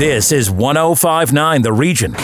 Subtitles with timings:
[0.00, 2.14] This is 1059 The Region.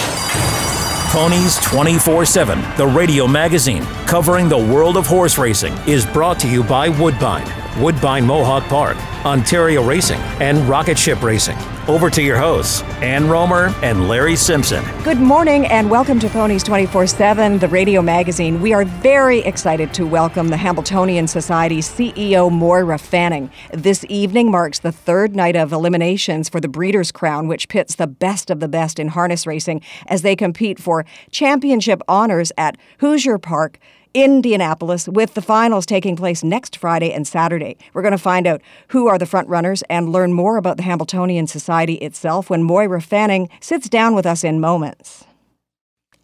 [1.11, 6.49] Ponies 24 7, the radio magazine covering the world of horse racing, is brought to
[6.49, 7.45] you by Woodbine,
[7.81, 11.59] Woodbine Mohawk Park, Ontario Racing, and Rocket Ship Racing.
[11.87, 14.83] Over to your hosts, Ann Romer and Larry Simpson.
[15.05, 18.63] Good morning and welcome to Ponies 24 7, the radio magazine.
[18.63, 23.51] We are very excited to welcome the Hambletonian Society CEO, Moira Fanning.
[23.75, 28.07] This evening marks the third night of eliminations for the Breeders' Crown, which pits the
[28.07, 33.37] best of the best in harness racing as they compete for championship honors at Hoosier
[33.37, 33.79] Park.
[34.17, 37.77] Indianapolis, with the finals taking place next Friday and Saturday.
[37.93, 40.85] We're going to find out who are the front runners and learn more about the
[40.85, 45.27] Hambletonian Society itself when Moira Fanning sits down with us in moments.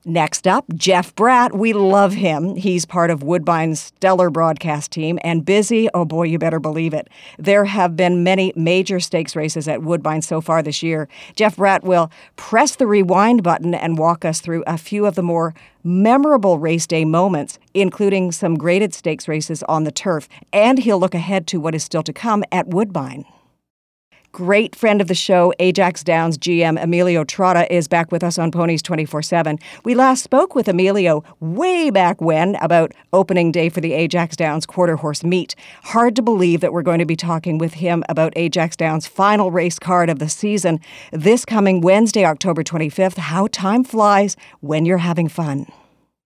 [0.05, 1.53] Next up, Jeff Bratt.
[1.53, 2.57] We love him.
[2.57, 5.89] He's part of Woodbine's stellar broadcast team and busy.
[5.95, 7.09] Oh boy, you better believe it.
[7.39, 11.09] There have been many major stakes races at Woodbine so far this year.
[11.37, 15.23] Jeff Bratt will press the rewind button and walk us through a few of the
[15.23, 20.29] more memorable race day moments, including some graded stakes races on the turf.
[20.53, 23.25] And he'll look ahead to what is still to come at Woodbine.
[24.33, 28.51] Great friend of the show, Ajax Downs GM Emilio Trotta, is back with us on
[28.51, 29.59] Ponies 24 7.
[29.85, 34.65] We last spoke with Emilio way back when about opening day for the Ajax Downs
[34.65, 35.55] quarter horse meet.
[35.83, 39.51] Hard to believe that we're going to be talking with him about Ajax Downs' final
[39.51, 43.19] race card of the season this coming Wednesday, October 25th.
[43.19, 45.67] How time flies when you're having fun.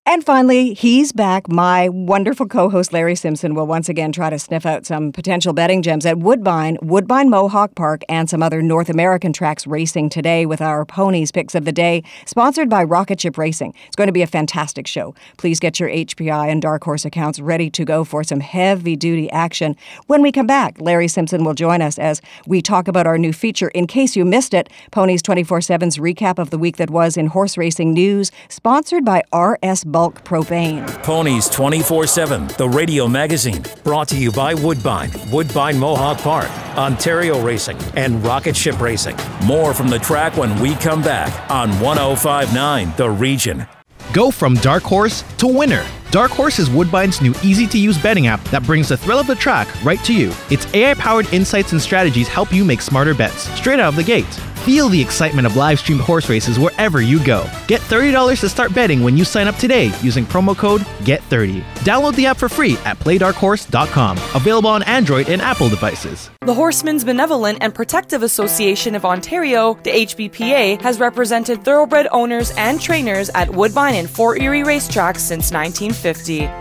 [0.09, 1.49] And finally, he's back.
[1.49, 5.53] My wonderful co host Larry Simpson will once again try to sniff out some potential
[5.53, 10.47] betting gems at Woodbine, Woodbine Mohawk Park, and some other North American tracks racing today
[10.47, 13.75] with our ponies picks of the day, sponsored by Rocket Ship Racing.
[13.89, 15.13] It's going to be a fantastic show.
[15.39, 19.29] Please get your HPI and Dark Horse accounts ready to go for some heavy duty
[19.33, 19.75] action.
[20.07, 23.33] When we come back, Larry Simpson will join us as we talk about our new
[23.33, 23.71] feature.
[23.71, 27.27] In case you missed it, Ponies 24 7's recap of the week that was in
[27.27, 30.87] horse racing news, sponsored by RS bulk propane.
[31.03, 37.41] Ponies 24 7, the radio magazine, brought to you by Woodbine, Woodbine Mohawk Park, Ontario
[37.41, 39.17] Racing, and Rocket Ship Racing.
[39.45, 43.67] More from the track when we come back on 1059 The Region.
[44.13, 45.87] Go from dark horse to winner.
[46.11, 49.27] Dark Horse is Woodbine's new easy to use betting app that brings the thrill of
[49.27, 50.33] the track right to you.
[50.51, 54.05] Its AI powered insights and strategies help you make smarter bets straight out of the
[54.05, 54.25] gate.
[54.67, 57.49] Feel the excitement of live streamed horse races wherever you go.
[57.69, 61.61] Get $30 to start betting when you sign up today using promo code GET30.
[61.85, 64.17] Download the app for free at playdarkhorse.com.
[64.35, 66.31] Available on Android and Apple devices.
[66.41, 72.81] The Horsemen's Benevolent and Protective Association of Ontario, the HBPA, has represented thoroughbred owners and
[72.81, 75.96] trainers at Woodbine and Fort Erie racetracks since 1950.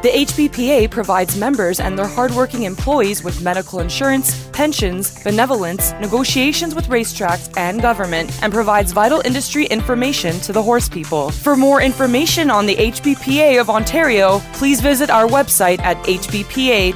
[0.01, 6.87] The HBPA provides members and their hardworking employees with medical insurance, pensions, benevolence, negotiations with
[6.87, 11.29] racetracks and government and provides vital industry information to the horse people.
[11.31, 16.95] For more information on the HBPA of Ontario, please visit our website at hbpa.on.ca.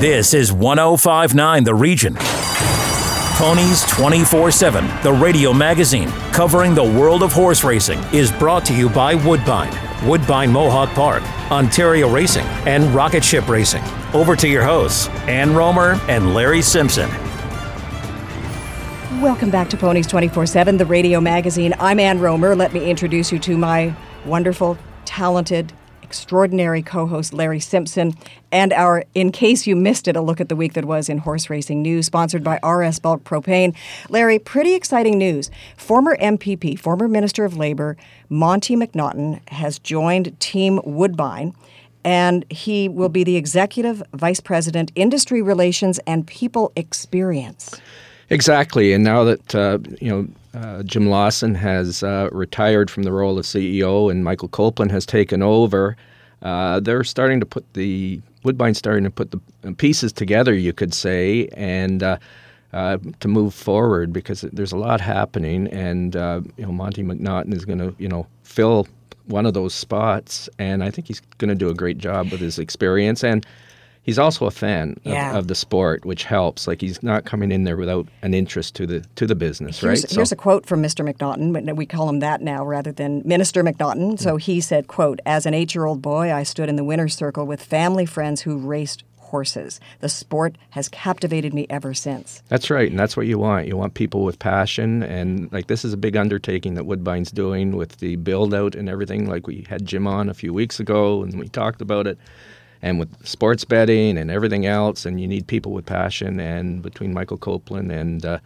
[0.00, 2.16] This is 1059 The Region.
[3.40, 8.74] Ponies 24 7, the radio magazine covering the world of horse racing, is brought to
[8.74, 9.72] you by Woodbine,
[10.06, 13.82] Woodbine Mohawk Park, Ontario Racing, and Rocket Ship Racing.
[14.14, 17.10] Over to your hosts, Ann Romer and Larry Simpson.
[19.20, 21.74] Welcome back to Ponies 24 7, the radio magazine.
[21.78, 22.56] I'm Ann Romer.
[22.56, 23.94] Let me introduce you to my
[24.24, 25.72] wonderful, talented,
[26.10, 28.14] extraordinary co host Larry Simpson,
[28.50, 31.18] and our In Case You Missed It, a look at the week that was in
[31.18, 33.76] horse racing news, sponsored by RS Bulk Propane.
[34.08, 35.52] Larry, pretty exciting news.
[35.76, 37.96] Former MPP, former Minister of Labor,
[38.28, 41.54] Monte McNaughton, has joined Team Woodbine.
[42.02, 47.80] And he will be the Executive Vice President, Industry Relations and People Experience.
[48.30, 48.92] Exactly.
[48.92, 53.38] And now that, uh, you know, uh, Jim Lawson has uh, retired from the role
[53.38, 55.96] of CEO and Michael Copeland has taken over.
[56.42, 60.94] Uh, they're starting to put the Woodbine starting to put the pieces together, you could
[60.94, 62.16] say, and uh,
[62.72, 67.52] uh, to move forward because there's a lot happening, and uh, you know Monte McNaughton
[67.52, 68.86] is going to you know fill
[69.26, 72.40] one of those spots, and I think he's going to do a great job with
[72.40, 73.22] his experience.
[73.22, 73.44] And
[74.02, 75.30] he's also a fan Yeah.
[75.30, 76.66] of, of the sport, which helps.
[76.66, 80.02] Like he's not coming in there without an interest to the to the business, Here's,
[80.04, 80.10] right?
[80.12, 81.08] here's a quote from Mr.
[81.08, 81.52] McNaughton.
[81.52, 84.12] but We call him that now rather than Minister McNaughton.
[84.14, 84.16] Mm-hmm.
[84.16, 87.62] So he said, quote, As an eight-year-old boy, I stood in the winner's circle with
[87.62, 89.78] family friends who raced horses.
[90.00, 92.42] The sport has captivated me ever since.
[92.48, 93.68] That's right, and that's what you want.
[93.68, 97.76] You want people with passion, and like this is a big undertaking that Woodbine's doing
[97.76, 99.28] with the build out and everything.
[99.28, 102.18] Like we had Jim on a few weeks ago, and we talked about it,
[102.82, 106.40] and with sports betting and everything else, and you need people with passion.
[106.40, 108.38] And between Michael Copeland and uh,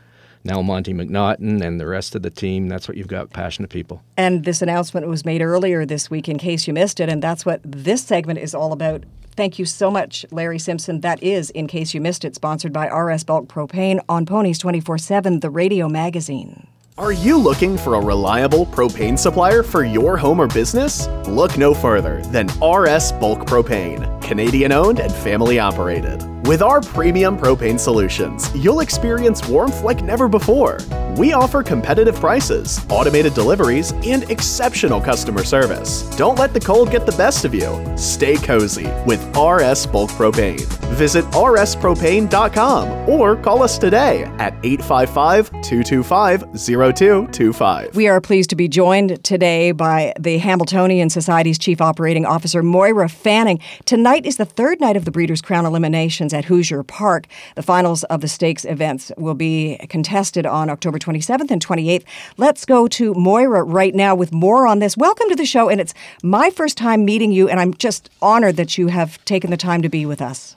[0.45, 4.03] now Monte McNaughton and the rest of the team, that's what you've got: passionate people.
[4.17, 7.47] And this announcement was made earlier this week in case you missed it, and that's
[7.47, 9.05] what this segment is all about.
[9.37, 11.01] Thank you so much, Larry Simpson.
[11.01, 14.99] That is, in case you missed it, sponsored by RS Bulk Propane on Ponies 24
[14.99, 16.69] 7, the radio magazine.
[16.97, 21.09] Are you looking for a reliable propane supplier for your home or business?
[21.27, 26.34] Look no further than RS Bulk Propane, Canadian owned and family operated.
[26.47, 30.77] With our premium propane solutions, you'll experience warmth like never before.
[31.17, 36.03] We offer competitive prices, automated deliveries, and exceptional customer service.
[36.17, 37.97] Don't let the cold get the best of you.
[37.97, 40.61] Stay cozy with RS Bulk Propane.
[40.95, 47.97] Visit rspropane.com or call us today at 855 225 0225.
[47.97, 53.09] We are pleased to be joined today by the Hambletonian Society's Chief Operating Officer, Moira
[53.09, 53.61] Fanning.
[53.87, 57.27] Tonight is the third night of the Breeders' Crown eliminations at Hoosier Park.
[57.55, 62.05] The finals of the stakes events will be contested on October 27th and 28th.
[62.37, 64.97] Let's go to Moira right now with more on this.
[64.97, 68.57] Welcome to the show, and it's my first time meeting you, and I'm just honored
[68.57, 70.57] that you have taken the time to be with us.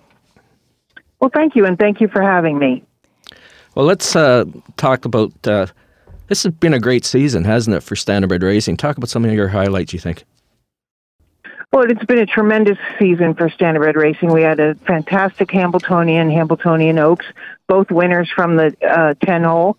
[1.20, 2.84] Well, thank you, and thank you for having me.
[3.76, 4.46] Well, let's uh,
[4.78, 5.32] talk about.
[5.46, 5.68] Uh,
[6.28, 8.78] this has been a great season, hasn't it, for Standardbred Racing?
[8.78, 9.94] Talk about some of your highlights.
[9.94, 10.26] You think?
[11.72, 14.31] Well, it's been a tremendous season for Standardbred Racing.
[14.31, 17.25] We had a fantastic Hambletonian, Hambletonian Oaks,
[17.68, 19.78] both winners from the uh, 10 hole.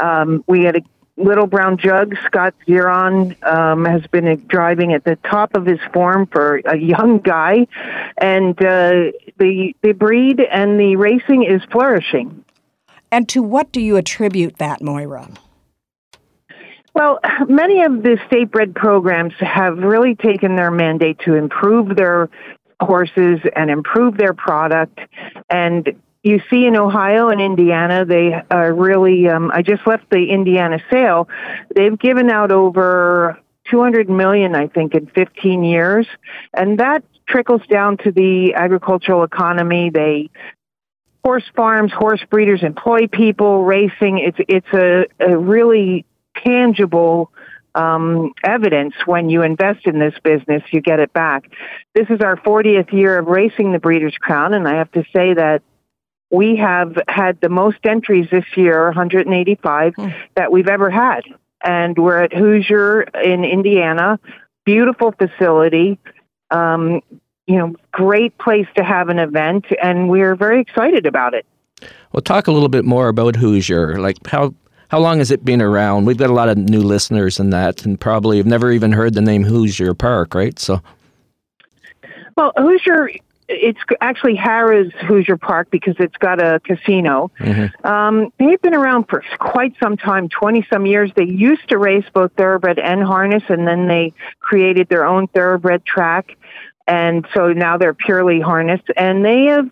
[0.00, 0.82] Um, we had a
[1.16, 2.14] little brown jug.
[2.26, 7.18] Scott Zeron um, has been driving at the top of his form for a young
[7.18, 7.66] guy,
[8.16, 12.44] and uh, the the breed and the racing is flourishing.
[13.10, 15.28] And to what do you attribute that, Moira?
[16.94, 17.18] Well,
[17.48, 22.30] many of the state bred programs have really taken their mandate to improve their
[22.80, 24.98] horses and improve their product.
[25.50, 30.30] And you see in Ohio and Indiana, they are really, um, I just left the
[30.30, 31.28] Indiana sale.
[31.74, 33.38] They've given out over
[33.70, 36.06] 200 million, I think, in 15 years.
[36.54, 39.90] And that trickles down to the agricultural economy.
[39.90, 40.30] They
[41.24, 44.18] horse farms, horse breeders employ people, racing.
[44.18, 46.04] It's it's a, a really
[46.42, 47.30] tangible
[47.74, 51.50] um, evidence when you invest in this business, you get it back.
[51.94, 55.34] This is our 40th year of racing the Breeders' Crown, and I have to say
[55.34, 55.62] that
[56.30, 59.94] we have had the most entries this year, 185,
[60.36, 61.22] that we've ever had.
[61.62, 64.18] And we're at Hoosier in Indiana,
[64.64, 65.98] beautiful facility.
[66.50, 67.00] Um,
[67.46, 71.46] you know, great place to have an event, and we're very excited about it.
[72.12, 73.98] Well, talk a little bit more about Hoosier.
[73.98, 74.54] Like how
[74.94, 76.04] how long has it been around?
[76.04, 79.14] We've got a lot of new listeners in that, and probably have never even heard
[79.14, 80.56] the name Hoosier Park, right?
[80.56, 80.80] So,
[82.36, 83.10] well, Hoosier,
[83.48, 87.32] it's actually Harrah's Hoosier Park because it's got a casino.
[87.40, 87.84] Mm-hmm.
[87.84, 91.10] Um, they've been around for quite some time, twenty some years.
[91.16, 95.84] They used to race both thoroughbred and harness, and then they created their own thoroughbred
[95.84, 96.36] track,
[96.86, 98.80] and so now they're purely harness.
[98.96, 99.68] And they have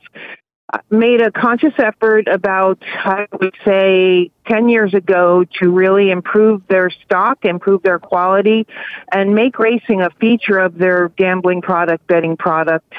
[0.90, 6.90] made a conscious effort about, I would say, 10 years ago to really improve their
[6.90, 8.66] stock, improve their quality,
[9.12, 12.92] and make racing a feature of their gambling product, betting product.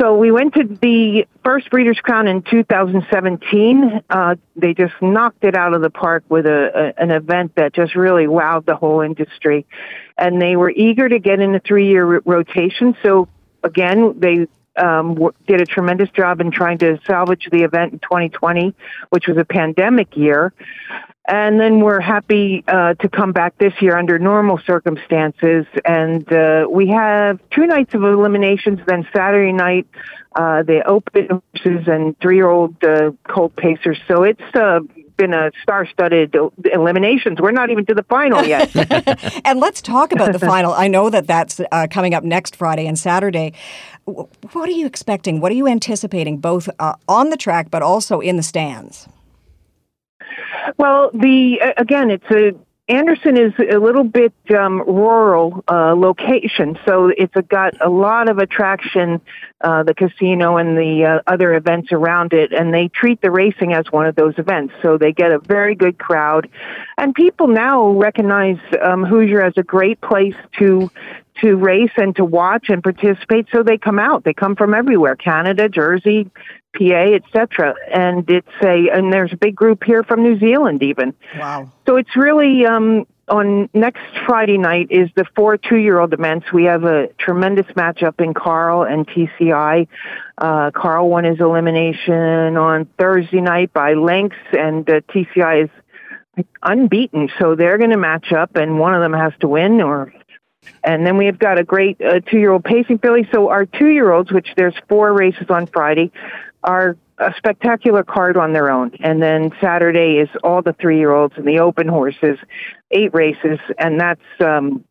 [0.00, 4.00] So we went to the first Breeders' Crown in 2017.
[4.08, 7.74] Uh, they just knocked it out of the park with a, a, an event that
[7.74, 9.66] just really wowed the whole industry.
[10.16, 12.96] And they were eager to get in a three-year r- rotation.
[13.02, 13.28] So
[13.62, 18.74] again, they um, did a tremendous job in trying to salvage the event in 2020,
[19.10, 20.52] which was a pandemic year.
[21.28, 25.66] And then we're happy uh, to come back this year under normal circumstances.
[25.84, 28.80] And uh, we have two nights of eliminations.
[28.86, 29.86] Then Saturday night,
[30.34, 34.00] uh, the open horses and three-year-old uh, colt pacers.
[34.08, 34.80] So it's uh,
[35.22, 36.34] been a star-studded
[36.72, 37.40] eliminations.
[37.40, 38.74] We're not even to the final yet.
[39.44, 40.72] and let's talk about the final.
[40.72, 43.52] I know that that's uh, coming up next Friday and Saturday.
[44.04, 45.40] What are you expecting?
[45.40, 49.06] What are you anticipating, both uh, on the track but also in the stands?
[50.76, 52.52] Well, the uh, again, it's a
[52.88, 58.28] Anderson is a little bit um, rural uh, location, so it's a, got a lot
[58.28, 59.20] of attraction,
[59.60, 63.72] uh, the casino and the uh, other events around it, and they treat the racing
[63.72, 64.74] as one of those events.
[64.82, 66.50] So they get a very good crowd,
[66.98, 70.90] and people now recognize um, Hoosier as a great place to
[71.40, 73.46] to race and to watch and participate.
[73.52, 74.24] So they come out.
[74.24, 76.30] They come from everywhere: Canada, Jersey,
[76.76, 77.74] PA, etc.
[77.92, 81.14] And it's a and there's a big group here from New Zealand even.
[81.38, 81.70] Wow.
[81.86, 86.52] So it's really um, on next Friday night is the four two year old events.
[86.52, 89.88] We have a tremendous matchup in Karl and TCI.
[90.38, 97.28] Uh, Karl won his elimination on Thursday night by lengths, and uh, TCI is unbeaten.
[97.38, 100.12] So they're going to match up, and one of them has to win or
[100.84, 103.28] and then we've got a great uh, two year old pacing filly.
[103.32, 106.10] So our two year olds, which there's four races on Friday,
[106.64, 108.92] are a spectacular card on their own.
[109.00, 112.38] And then Saturday is all the three year olds and the open horses,
[112.90, 114.84] eight races, and that's um,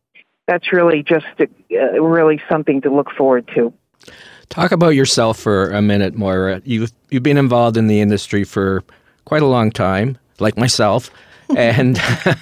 [0.46, 3.72] that's really just a, uh, really something to look forward to.
[4.48, 6.62] Talk about yourself for a minute, Moira.
[6.64, 8.82] You've you've been involved in the industry for
[9.24, 11.10] quite a long time, like myself,
[11.56, 12.00] and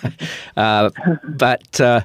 [0.57, 0.91] uh,
[1.25, 1.81] but.
[1.81, 2.03] Uh,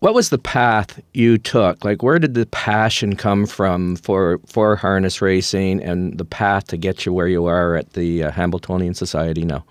[0.00, 1.84] what was the path you took?
[1.84, 6.76] Like, where did the passion come from for for harness racing, and the path to
[6.76, 9.64] get you where you are at the uh, Hambletonian Society now?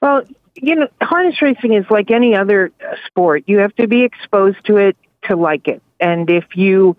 [0.00, 0.22] Well,
[0.54, 2.72] you know, harness racing is like any other
[3.06, 3.44] sport.
[3.46, 6.96] You have to be exposed to it to like it, and if you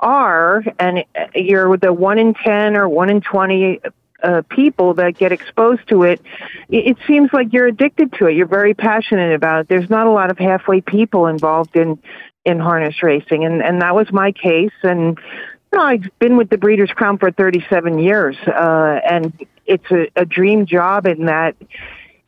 [0.00, 1.04] are, and
[1.36, 3.80] you're with the one in ten or one in twenty
[4.22, 6.20] uh, people that get exposed to it,
[6.68, 8.34] it, it seems like you're addicted to it.
[8.34, 9.68] You're very passionate about it.
[9.68, 11.98] There's not a lot of halfway people involved in
[12.44, 14.72] in harness racing, and and that was my case.
[14.82, 15.18] And
[15.72, 19.32] you know, I've been with the Breeders' Crown for 37 years, uh, and
[19.66, 21.56] it's a, a dream job in that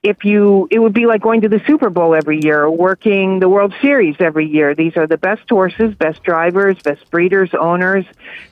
[0.04, 3.40] if you it would be like going to the Super Bowl every year or working
[3.40, 4.74] the World Series every year.
[4.74, 8.04] These are the best horses, best drivers, best breeders, owners,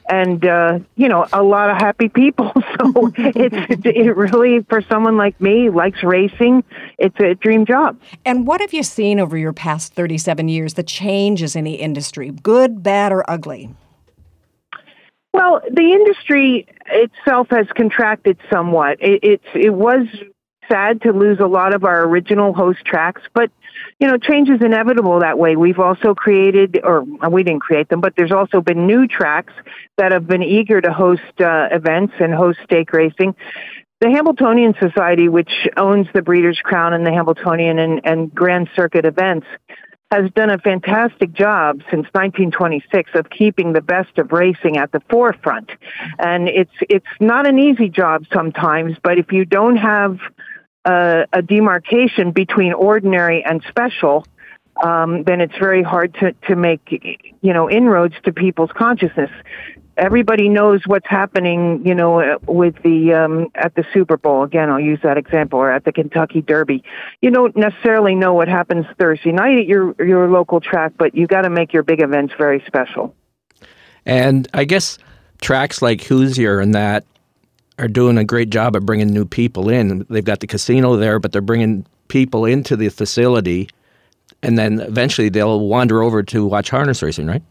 [0.08, 2.50] and uh, you know a lot of happy people.
[2.82, 6.64] So it's it really for someone like me likes racing.
[6.98, 8.00] It's a dream job.
[8.24, 10.74] And what have you seen over your past thirty seven years?
[10.74, 13.74] The changes in the industry, good, bad, or ugly.
[15.34, 18.98] Well, the industry itself has contracted somewhat.
[19.00, 20.06] It, it's it was
[20.72, 23.50] sad to lose a lot of our original host tracks, but
[23.98, 25.56] you know, change is inevitable that way.
[25.56, 29.52] We've also created, or we didn't create them, but there's also been new tracks
[29.96, 33.34] that have been eager to host uh, events and host stake racing.
[34.00, 39.04] The Hambletonian Society, which owns the Breeders' Crown and the Hambletonian and, and Grand Circuit
[39.04, 39.46] events,
[40.10, 45.00] has done a fantastic job since 1926 of keeping the best of racing at the
[45.08, 45.70] forefront.
[46.18, 50.18] And it's it's not an easy job sometimes, but if you don't have
[50.84, 54.24] a, a demarcation between ordinary and special,
[54.82, 56.80] um, then it's very hard to, to make
[57.40, 59.30] you know inroads to people's consciousness.
[59.94, 64.42] Everybody knows what's happening, you know, with the um, at the Super Bowl.
[64.42, 66.82] Again, I'll use that example, or at the Kentucky Derby.
[67.20, 71.26] You don't necessarily know what happens Thursday night at your your local track, but you
[71.26, 73.14] got to make your big events very special.
[74.06, 74.98] And I guess
[75.42, 77.04] tracks like Hoosier and that
[77.82, 80.06] are doing a great job of bringing new people in.
[80.08, 83.68] They've got the casino there, but they're bringing people into the facility,
[84.42, 87.42] and then eventually they'll wander over to watch harness racing, right?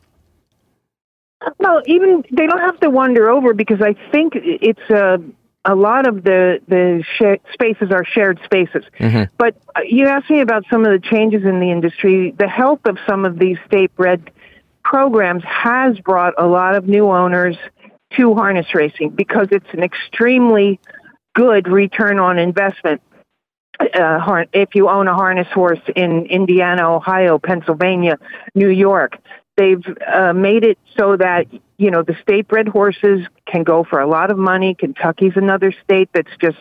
[1.60, 5.20] Well, even they don't have to wander over because I think it's a.
[5.64, 7.04] A lot of the the
[7.54, 9.32] spaces are shared spaces, mm-hmm.
[9.38, 12.34] but uh, you asked me about some of the changes in the industry.
[12.36, 14.32] The health of some of these state bred
[14.84, 17.58] programs has brought a lot of new owners
[18.18, 20.80] to harness racing because it's an extremely
[21.36, 23.02] good return on investment.
[23.80, 28.18] Uh, if you own a harness horse in Indiana, Ohio, Pennsylvania,
[28.54, 29.18] New York,
[29.58, 34.00] they've uh, made it so that you know the state bred horses can go for
[34.00, 34.76] a lot of money.
[34.76, 36.58] Kentucky's another state that's just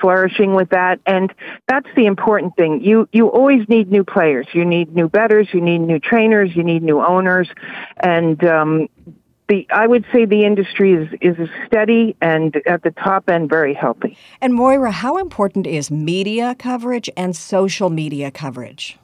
[0.00, 0.98] flourishing with that.
[1.06, 1.32] And
[1.68, 2.82] that's the important thing.
[2.82, 4.46] You you always need new players.
[4.52, 6.54] You need new betters you need new trainers.
[6.54, 7.48] You need new owners.
[8.02, 8.88] And um
[9.50, 13.74] the I would say the industry is is steady and at the top end very
[13.74, 14.16] healthy.
[14.40, 18.96] And Moira, how important is media coverage and social media coverage?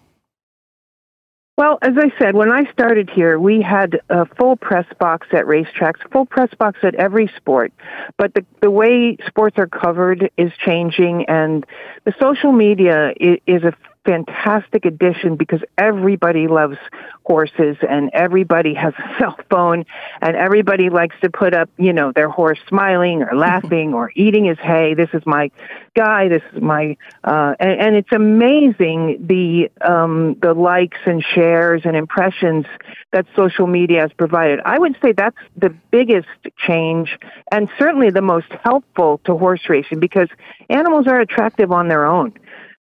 [1.59, 5.47] Well, as I said, when I started here, we had a full press box at
[5.47, 7.73] racetracks, full press box at every sport.
[8.19, 11.65] But the, the way sports are covered is changing, and
[12.05, 13.73] the social media is, is a
[14.07, 16.79] fantastic addition because everybody loves
[17.25, 19.85] horses and everybody has a cell phone
[20.23, 24.45] and everybody likes to put up, you know, their horse smiling or laughing or eating
[24.45, 24.95] his hay.
[24.95, 25.51] This is my
[25.95, 26.29] guy.
[26.29, 31.97] This is my, uh, and, and it's amazing the, um, the likes and shares and
[31.97, 32.65] impressions
[33.13, 34.61] that social media has provided.
[34.65, 37.19] I would say that's the biggest change
[37.51, 40.29] and certainly the most helpful to horse racing because
[40.71, 42.33] animals are attractive on their own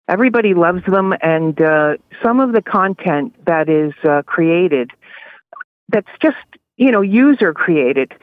[0.08, 4.92] everybody loves them, and uh, some of the content that is uh, created,
[5.90, 6.38] that's just
[6.78, 8.14] you know user created,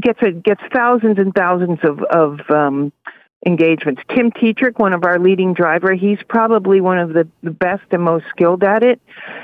[0.00, 2.92] gets a, gets thousands and thousands of of um,
[3.46, 4.02] engagements.
[4.14, 8.02] Tim Tetrick, one of our leading driver, he's probably one of the, the best and
[8.02, 9.00] most skilled at it,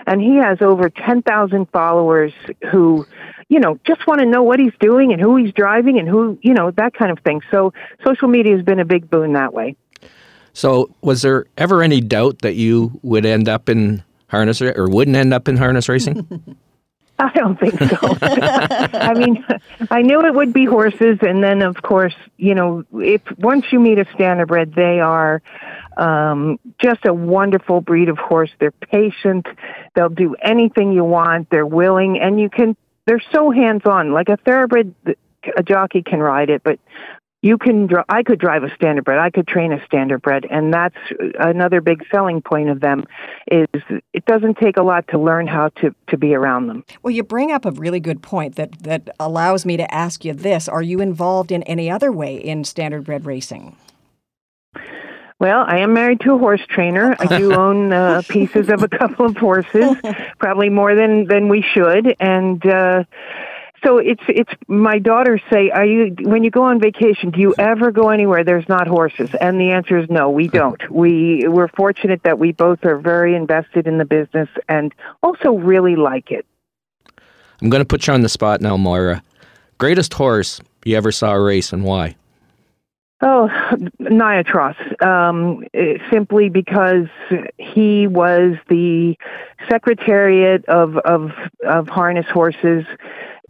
[0.07, 2.33] and he has over ten thousand followers
[2.71, 3.07] who
[3.49, 6.37] you know, just want to know what he's doing and who he's driving and who,
[6.43, 7.41] you know, that kind of thing.
[7.51, 7.73] So
[8.05, 9.77] social media has been a big boon that way.
[10.57, 15.15] So, was there ever any doubt that you would end up in harness or wouldn't
[15.15, 16.57] end up in harness racing?
[17.19, 17.99] I don't think so.
[18.23, 19.45] I mean,
[19.91, 23.79] I knew it would be horses, and then of course, you know, if once you
[23.79, 25.43] meet a standardbred, they are
[25.99, 28.51] um, just a wonderful breed of horse.
[28.59, 29.47] They're patient.
[29.95, 31.51] They'll do anything you want.
[31.51, 32.79] They're willing, and you can.
[33.05, 34.15] They're so hands on.
[34.15, 34.95] Like a thoroughbred,
[35.55, 36.81] a jockey can ride it, but
[37.43, 39.19] you can dr- I could drive a standardbred.
[39.19, 40.97] I could train a standardbred, and that's
[41.39, 43.05] another big selling point of them.
[43.51, 43.67] Is
[44.13, 46.85] it doesn't take a lot to learn how to to be around them.
[47.03, 50.33] Well, you bring up a really good point that that allows me to ask you
[50.33, 53.77] this: Are you involved in any other way in standardbred racing?
[55.39, 57.15] Well, I am married to a horse trainer.
[57.19, 59.97] I do own uh, pieces of a couple of horses,
[60.39, 62.65] probably more than than we should, and.
[62.67, 63.05] Uh,
[63.85, 67.31] so it's it's my daughters say, "Are you when you go on vacation?
[67.31, 70.91] Do you ever go anywhere there's not horses?" And the answer is no, we don't.
[70.91, 75.97] We we're fortunate that we both are very invested in the business and also really
[75.97, 76.47] like it.
[77.61, 79.23] I'm going to put you on the spot now, Moira.
[79.79, 82.17] Greatest horse you ever saw a race and why?
[83.23, 83.49] Oh,
[83.99, 84.77] Niatross.
[85.03, 85.65] Um,
[86.13, 87.07] simply because
[87.57, 89.17] he was the
[89.71, 91.31] secretariat of of
[91.67, 92.85] of harness horses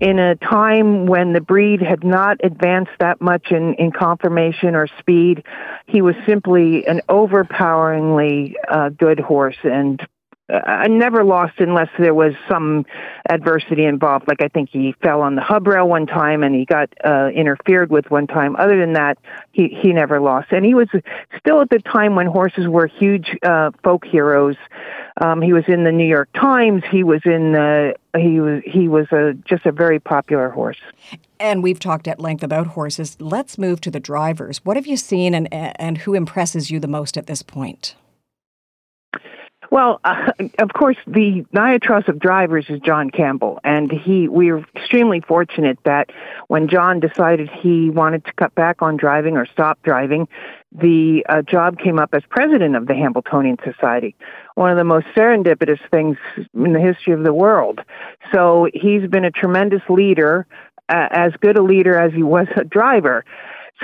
[0.00, 4.86] in a time when the breed had not advanced that much in, in conformation or
[4.98, 5.42] speed.
[5.86, 10.00] He was simply an overpoweringly uh, good horse and
[10.48, 12.86] I never lost unless there was some
[13.28, 14.28] adversity involved.
[14.28, 17.30] Like I think he fell on the hub rail one time and he got uh,
[17.34, 18.54] interfered with one time.
[18.54, 19.18] Other than that,
[19.50, 20.52] he he never lost.
[20.52, 20.88] And he was
[21.36, 24.54] still at the time when horses were huge uh, folk heroes.
[25.20, 26.84] Um, he was in the New York Times.
[26.92, 30.78] He was in the he was he was a just a very popular horse.
[31.40, 33.16] And we've talked at length about horses.
[33.18, 34.64] Let's move to the drivers.
[34.64, 37.96] What have you seen and and who impresses you the most at this point?
[39.70, 44.28] Well, uh, of course, the Niatross of drivers is John Campbell, and he.
[44.28, 46.10] We are extremely fortunate that
[46.48, 50.28] when John decided he wanted to cut back on driving or stop driving,
[50.72, 54.14] the uh, job came up as president of the Hambletonian Society.
[54.54, 56.16] One of the most serendipitous things
[56.54, 57.80] in the history of the world.
[58.32, 60.46] So he's been a tremendous leader,
[60.88, 63.24] uh, as good a leader as he was a driver.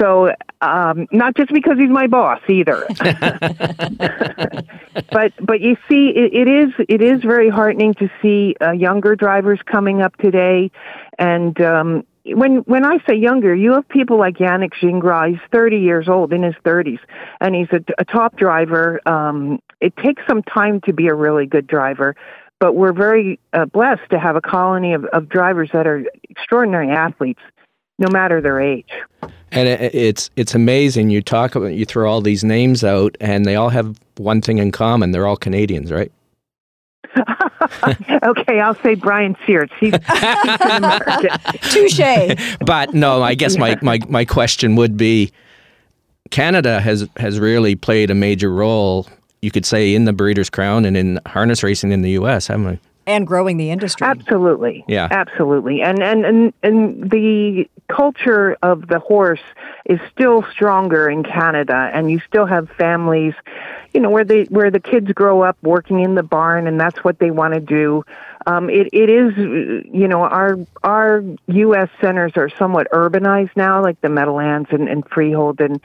[0.00, 2.86] So, um, not just because he's my boss either.
[5.10, 9.14] but but you see, it, it is it is very heartening to see uh, younger
[9.16, 10.70] drivers coming up today,
[11.18, 15.30] and um, when when I say younger, you have people like Yannick Gingras.
[15.30, 17.00] He's 30 years old, in his 30s,
[17.40, 19.00] and he's a, a top driver.
[19.06, 22.14] Um, it takes some time to be a really good driver,
[22.60, 26.90] but we're very uh, blessed to have a colony of, of drivers that are extraordinary
[26.90, 27.40] athletes,
[28.02, 28.90] no matter their age.
[29.52, 31.10] And it's it's amazing.
[31.10, 34.58] You talk about you throw all these names out, and they all have one thing
[34.58, 35.12] in common.
[35.12, 36.10] They're all Canadians, right?
[38.22, 39.70] okay, I'll say Brian Sears.
[39.78, 39.92] He's,
[41.70, 42.56] Touche.
[42.66, 45.30] but no, I guess my, my, my question would be
[46.30, 49.06] Canada has has really played a major role,
[49.42, 52.66] you could say, in the Breeders' Crown and in harness racing in the U.S., haven't
[52.66, 52.78] we?
[53.06, 54.06] and growing the industry.
[54.06, 54.84] Absolutely.
[54.86, 55.08] Yeah.
[55.10, 55.82] Absolutely.
[55.82, 59.40] And and and, and the culture of the horse
[59.84, 63.34] is still stronger in Canada and you still have families
[63.94, 67.02] you know where they where the kids grow up working in the barn and that's
[67.04, 68.04] what they want to do
[68.46, 71.88] um, it it is you know our our U.S.
[72.00, 75.80] centers are somewhat urbanized now, like the Meadowlands and, and Freehold, and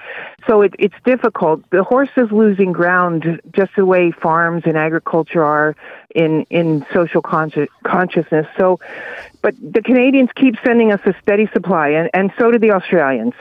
[0.47, 1.69] so it, it's difficult.
[1.69, 5.75] The horse is losing ground just the way farms and agriculture are
[6.15, 8.47] in in social consci- consciousness.
[8.57, 8.79] So,
[9.41, 13.33] but the Canadians keep sending us a steady supply, and, and so do the Australians.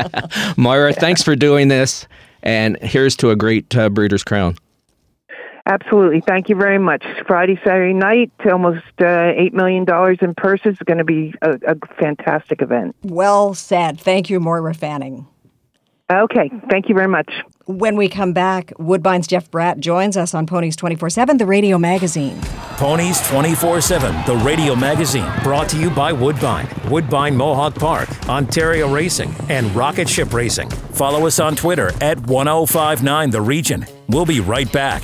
[0.58, 2.08] Moira, thanks for doing this.
[2.42, 4.58] And here's to a great uh, Breeders' Crown.
[5.66, 6.20] Absolutely.
[6.20, 7.06] Thank you very much.
[7.26, 9.86] Friday, Saturday night, almost uh, $8 million
[10.22, 10.74] in purses.
[10.74, 12.98] is going to be a, a, fantastic event.
[13.04, 13.98] Well said.
[13.98, 15.26] Thank you, Moira Fanning.
[16.12, 16.52] Okay.
[16.70, 17.32] Thank you very much.
[17.66, 21.78] When we come back, Woodbine's Jeff Bratt joins us on Ponies 24 7, the radio
[21.78, 22.40] magazine.
[22.78, 28.92] Ponies 24 7, the radio magazine, brought to you by Woodbine, Woodbine Mohawk Park, Ontario
[28.92, 30.70] Racing, and Rocket Ship Racing.
[30.70, 33.86] Follow us on Twitter at 1059 The Region.
[34.10, 35.04] We'll be right back.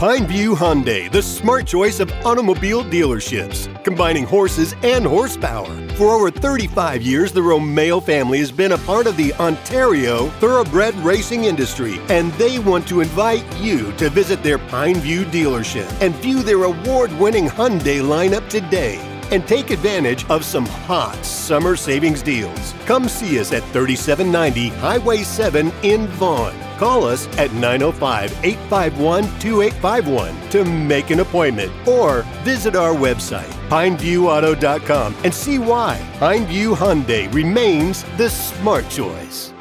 [0.00, 5.68] Pineview Hyundai, the smart choice of automobile dealerships, combining horses and horsepower.
[5.96, 10.94] For over 35 years, the Romeo family has been a part of the Ontario thoroughbred
[11.04, 16.42] racing industry, and they want to invite you to visit their Pineview dealership and view
[16.42, 18.96] their award winning Hyundai lineup today
[19.30, 22.72] and take advantage of some hot summer savings deals.
[22.86, 26.69] Come see us at 3790 Highway 7 in Vaughan.
[26.80, 35.14] Call us at 905 851 2851 to make an appointment or visit our website, pineviewauto.com,
[35.22, 39.52] and see why Pineview Hyundai remains the smart choice.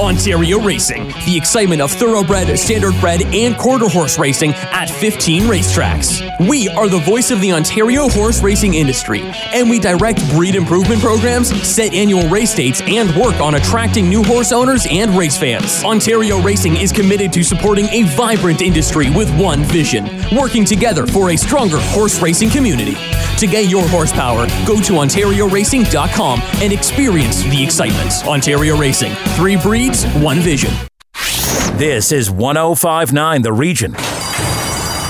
[0.00, 6.20] Ontario Racing, the excitement of thoroughbred, standardbred, and quarter horse racing at 15 racetracks.
[6.46, 9.22] We are the voice of the Ontario horse racing industry,
[9.54, 14.22] and we direct breed improvement programs, set annual race dates, and work on attracting new
[14.22, 15.82] horse owners and race fans.
[15.82, 20.04] Ontario Racing is committed to supporting a vibrant industry with one vision,
[20.36, 22.96] working together for a stronger horse racing community.
[23.38, 28.26] To get your horsepower, go to OntarioRacing.com and experience the excitement.
[28.26, 30.70] Ontario Racing, three breeds, one vision.
[31.76, 33.92] This is 1059 The Region.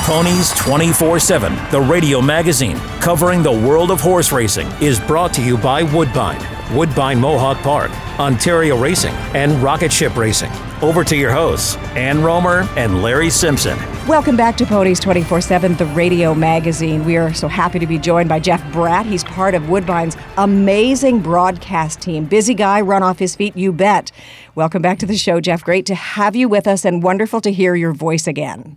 [0.06, 5.42] Ponies 24 7, the radio magazine covering the world of horse racing, is brought to
[5.42, 6.40] you by Woodbine,
[6.76, 10.50] Woodbine Mohawk Park, Ontario Racing, and Rocket Ship Racing.
[10.82, 13.78] Over to your hosts, Ann Romer and Larry Simpson.
[14.06, 17.04] Welcome back to Ponies 24 7, the radio magazine.
[17.04, 19.04] We are so happy to be joined by Jeff Bratt.
[19.04, 22.24] He's part of Woodbine's amazing broadcast team.
[22.24, 24.12] Busy guy, run off his feet, you bet.
[24.54, 25.64] Welcome back to the show, Jeff.
[25.64, 28.76] Great to have you with us and wonderful to hear your voice again.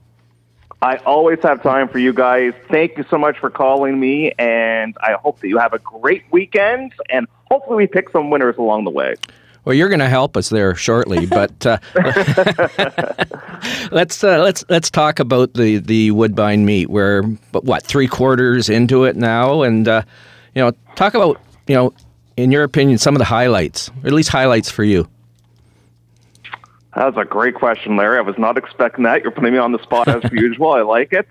[0.82, 2.54] I always have time for you guys.
[2.68, 6.24] Thank you so much for calling me, and I hope that you have a great
[6.32, 9.13] weekend, and hopefully we pick some winners along the way.
[9.70, 11.78] Well, you're going to help us there shortly, but uh,
[13.92, 16.90] let's uh, let's let's talk about the the Woodbine meet.
[16.90, 20.02] We're what three quarters into it now, and uh,
[20.56, 21.94] you know, talk about you know,
[22.36, 25.08] in your opinion, some of the highlights, or at least highlights for you.
[26.96, 28.18] That was a great question, Larry.
[28.18, 29.22] I was not expecting that.
[29.22, 30.72] You're putting me on the spot as usual.
[30.72, 31.28] I like it.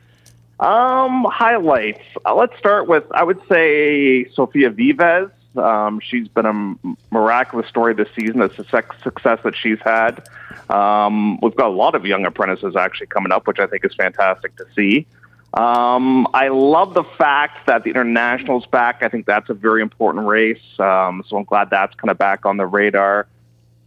[0.60, 2.04] Um, highlights.
[2.24, 5.32] Uh, let's start with, I would say, Sofia Vives.
[5.58, 8.64] Um, she's been a miraculous story this season, It's the
[9.02, 10.26] success that she's had.
[10.70, 13.94] Um, we've got a lot of young apprentices actually coming up, which I think is
[13.94, 15.06] fantastic to see.
[15.54, 19.02] Um, I love the fact that the international's back.
[19.02, 20.60] I think that's a very important race.
[20.78, 23.26] Um, so I'm glad that's kind of back on the radar.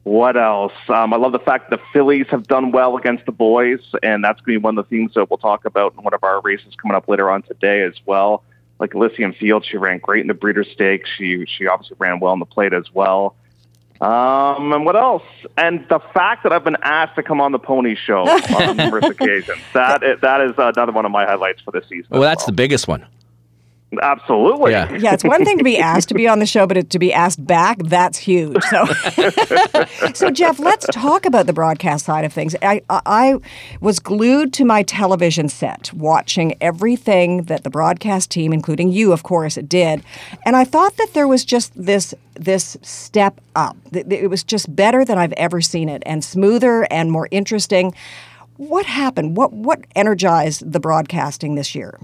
[0.03, 0.73] What else?
[0.89, 4.41] Um, I love the fact the fillies have done well against the boys, and that's
[4.41, 6.41] going to be one of the things that we'll talk about in one of our
[6.41, 8.43] races coming up later on today as well.
[8.81, 11.07] Like Elysian Field, she ran great in the Breeders' Stakes.
[11.15, 13.35] She she obviously ran well in the plate as well.
[14.01, 15.21] Um, and what else?
[15.55, 19.05] And the fact that I've been asked to come on the Pony Show on numerous
[19.05, 19.59] occasions.
[19.73, 22.07] That is, that is another one of my highlights for this season.
[22.09, 22.47] Well, that's well.
[22.47, 23.05] the biggest one.
[24.01, 24.71] Absolutely.
[24.71, 24.93] Yeah.
[24.95, 27.11] yeah, it's one thing to be asked to be on the show, but to be
[27.11, 28.63] asked back, that's huge.
[28.63, 28.85] So,
[30.13, 32.55] so Jeff, let's talk about the broadcast side of things.
[32.61, 33.35] I, I
[33.81, 39.23] was glued to my television set watching everything that the broadcast team, including you, of
[39.23, 40.03] course, did.
[40.45, 43.75] And I thought that there was just this this step up.
[43.91, 47.93] It was just better than I've ever seen it and smoother and more interesting.
[48.55, 49.35] What happened?
[49.35, 51.99] What what energized the broadcasting this year?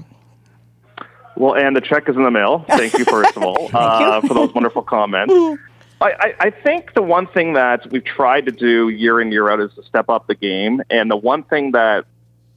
[1.38, 2.66] Well, and the check is in the mail.
[2.68, 5.34] Thank you, first of all, uh, for those wonderful comments.
[6.02, 9.50] I, I, I think the one thing that we've tried to do year in, year
[9.50, 10.82] out is to step up the game.
[10.90, 12.06] And the one thing that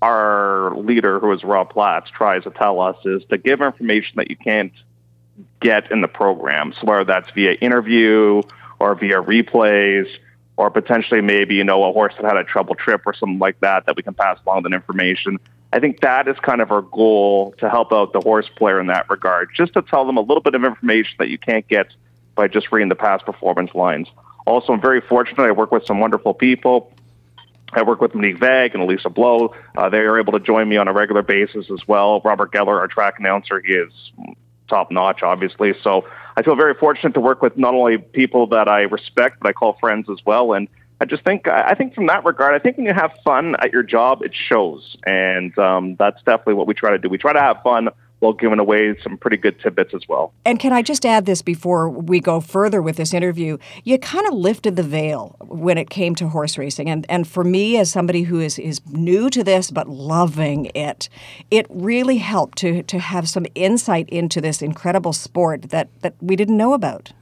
[0.02, 4.30] our leader, who is Rob Platts, tries to tell us is to give information that
[4.30, 4.72] you can't
[5.60, 6.74] get in the program.
[6.78, 8.42] So whether that's via interview
[8.78, 10.06] or via replays
[10.56, 13.60] or potentially maybe, you know, a horse that had a trouble trip or something like
[13.60, 15.38] that, that we can pass along that information
[15.72, 18.88] I think that is kind of our goal to help out the horse player in
[18.88, 21.88] that regard, just to tell them a little bit of information that you can't get
[22.35, 24.09] by just reading the past performance lines.
[24.46, 25.42] Also, I'm very fortunate.
[25.42, 26.92] I work with some wonderful people.
[27.72, 29.54] I work with Monique Vag and Elisa Blow.
[29.76, 32.20] Uh, they are able to join me on a regular basis as well.
[32.24, 33.92] Robert Geller, our track announcer, he is
[34.68, 35.74] top notch, obviously.
[35.83, 39.48] So I feel very fortunate to work with not only people that I respect, but
[39.48, 40.52] I call friends as well.
[40.52, 40.68] And
[41.00, 43.72] I just think I think from that regard, I think when you have fun at
[43.72, 47.08] your job, it shows, and um, that's definitely what we try to do.
[47.08, 47.88] We try to have fun
[48.20, 50.32] while giving away some pretty good tidbits as well.
[50.44, 53.58] And can I just add this before we go further with this interview?
[53.82, 56.88] You kind of lifted the veil when it came to horse racing.
[56.88, 61.08] And, and for me, as somebody who is, is new to this but loving it,
[61.50, 66.36] it really helped to, to have some insight into this incredible sport that, that we
[66.36, 67.12] didn't know about.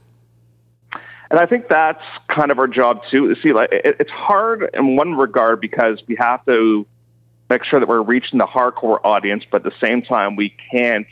[1.31, 3.35] And I think that's kind of our job too.
[3.41, 6.85] See, like it, it's hard in one regard because we have to
[7.49, 11.07] make sure that we're reaching the hardcore audience, but at the same time, we can't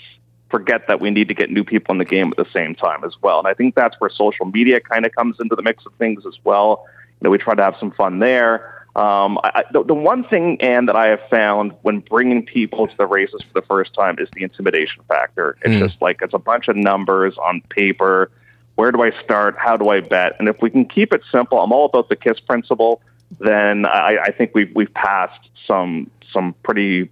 [0.49, 3.03] forget that we need to get new people in the game at the same time
[3.03, 3.39] as well.
[3.39, 6.25] And I think that's where social media kind of comes into the mix of things
[6.25, 6.85] as well.
[7.19, 8.85] You know, we try to have some fun there.
[8.95, 12.97] Um, I, the, the one thing, and that I have found when bringing people to
[12.97, 15.57] the races for the first time is the intimidation factor.
[15.61, 15.87] It's mm.
[15.87, 18.31] just like it's a bunch of numbers on paper
[18.77, 19.55] where do I start?
[19.57, 20.33] How do I bet?
[20.39, 23.01] And if we can keep it simple, I'm all about the KISS principle.
[23.39, 27.09] Then I, I think we've we've passed some some pretty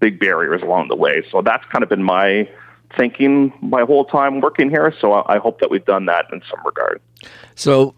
[0.00, 1.22] big barriers along the way.
[1.30, 2.48] So that's kind of been my
[2.96, 4.92] thinking my whole time working here.
[5.00, 7.00] So I, I hope that we've done that in some regard.
[7.54, 7.94] So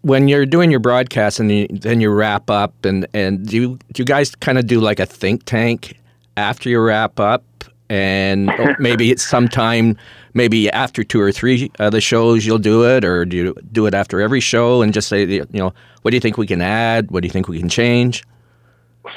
[0.00, 3.78] when you're doing your broadcast and you, then you wrap up and and do you,
[3.92, 6.00] do you guys kind of do like a think tank
[6.38, 7.44] after you wrap up
[7.90, 9.98] and maybe it's sometime
[10.34, 13.86] maybe after two or three of the shows you'll do it, or do you do
[13.86, 16.60] it after every show and just say, you know, what do you think we can
[16.60, 17.10] add?
[17.10, 18.24] What do you think we can change?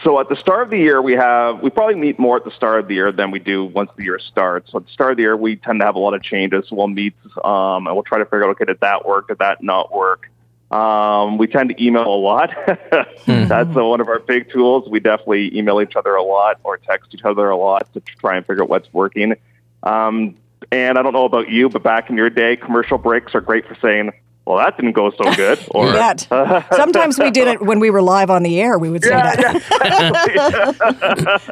[0.04, 2.52] So at the start of the year, we have we probably meet more at the
[2.52, 4.72] start of the year than we do once the year starts.
[4.72, 6.70] So at the start of the year, we tend to have a lot of changes.
[6.72, 9.30] We'll meet um, and we'll try to figure out, okay, did that work?
[9.30, 10.30] Did that not work?
[10.72, 12.50] Um, we tend to email a lot.
[12.68, 13.48] mm-hmm.
[13.48, 14.90] That's uh, one of our big tools.
[14.90, 18.36] We definitely email each other a lot or text each other a lot to try
[18.36, 19.36] and figure out what's working.
[19.84, 20.36] Um,
[20.72, 23.68] and I don't know about you, but back in your day, commercial breaks are great
[23.68, 24.12] for saying,
[24.48, 25.60] well, that didn't go so good.
[25.72, 26.22] Or that.
[26.74, 28.80] Sometimes we did it when we were live on the air.
[28.80, 29.62] We would say yeah, that.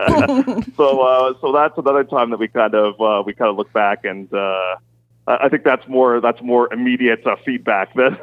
[0.07, 0.59] Yeah.
[0.77, 3.73] so, uh, so that's another time that we kind of uh, we kind of look
[3.73, 4.77] back, and uh,
[5.27, 8.17] I think that's more that's more immediate uh, feedback than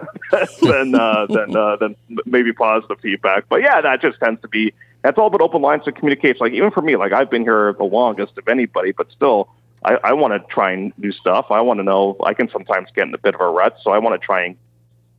[0.62, 3.44] than uh, than uh, than maybe positive feedback.
[3.50, 6.38] But yeah, that just tends to be that's all about open lines of communication.
[6.40, 9.50] Like even for me, like I've been here the longest of anybody, but still
[9.84, 11.46] I, I want to try and do stuff.
[11.50, 12.16] I want to know.
[12.24, 14.44] I can sometimes get in a bit of a rut, so I want to try
[14.44, 14.56] and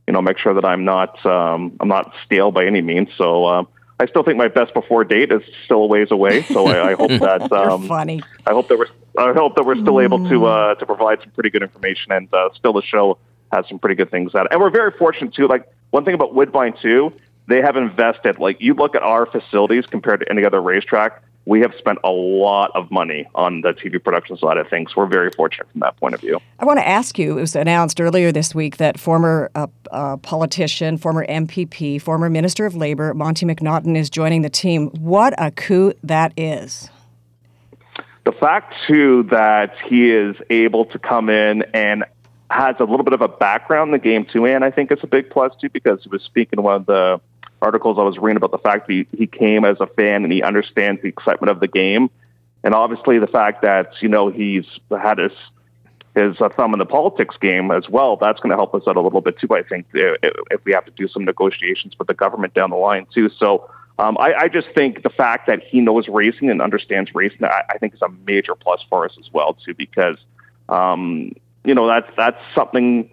[0.06, 3.08] you know make sure that I'm not um, I'm not stale by any means.
[3.16, 3.64] So uh,
[4.00, 6.42] I still think my best before date is still a ways away.
[6.42, 8.22] So I, I hope that um, funny.
[8.46, 10.72] I hope that we're I hope that we're still able to mm.
[10.72, 13.18] uh, to provide some pretty good information, and uh, still the show
[13.52, 14.46] has some pretty good things it.
[14.50, 15.46] And we're very fortunate too.
[15.46, 17.12] Like one thing about Woodbine too,
[17.46, 18.38] they have invested.
[18.38, 22.10] Like you look at our facilities compared to any other racetrack we have spent a
[22.10, 24.96] lot of money on the TV production side of things.
[24.96, 26.40] We're very fortunate from that point of view.
[26.58, 30.16] I want to ask you it was announced earlier this week that former uh, uh,
[30.18, 34.88] politician, former MPP, former Minister of Labor, Monte McNaughton, is joining the team.
[34.90, 36.88] What a coup that is!
[38.24, 42.04] The fact, too, that he is able to come in and
[42.50, 45.02] has a little bit of a background in the game, too, and I think it's
[45.04, 47.20] a big plus, too, because he was speaking to one of the
[47.64, 50.32] articles I was reading about the fact that he, he came as a fan and
[50.32, 52.10] he understands the excitement of the game.
[52.62, 55.32] And obviously the fact that, you know, he's had his
[56.14, 58.16] his uh, thumb in the politics game as well.
[58.16, 59.48] That's going to help us out a little bit too.
[59.50, 63.06] I think if we have to do some negotiations with the government down the line
[63.12, 63.28] too.
[63.36, 67.44] So um, I, I, just think the fact that he knows racing and understands racing,
[67.44, 70.16] I, I think is a major plus for us as well too, because
[70.68, 71.32] um,
[71.64, 73.10] you know that's that's something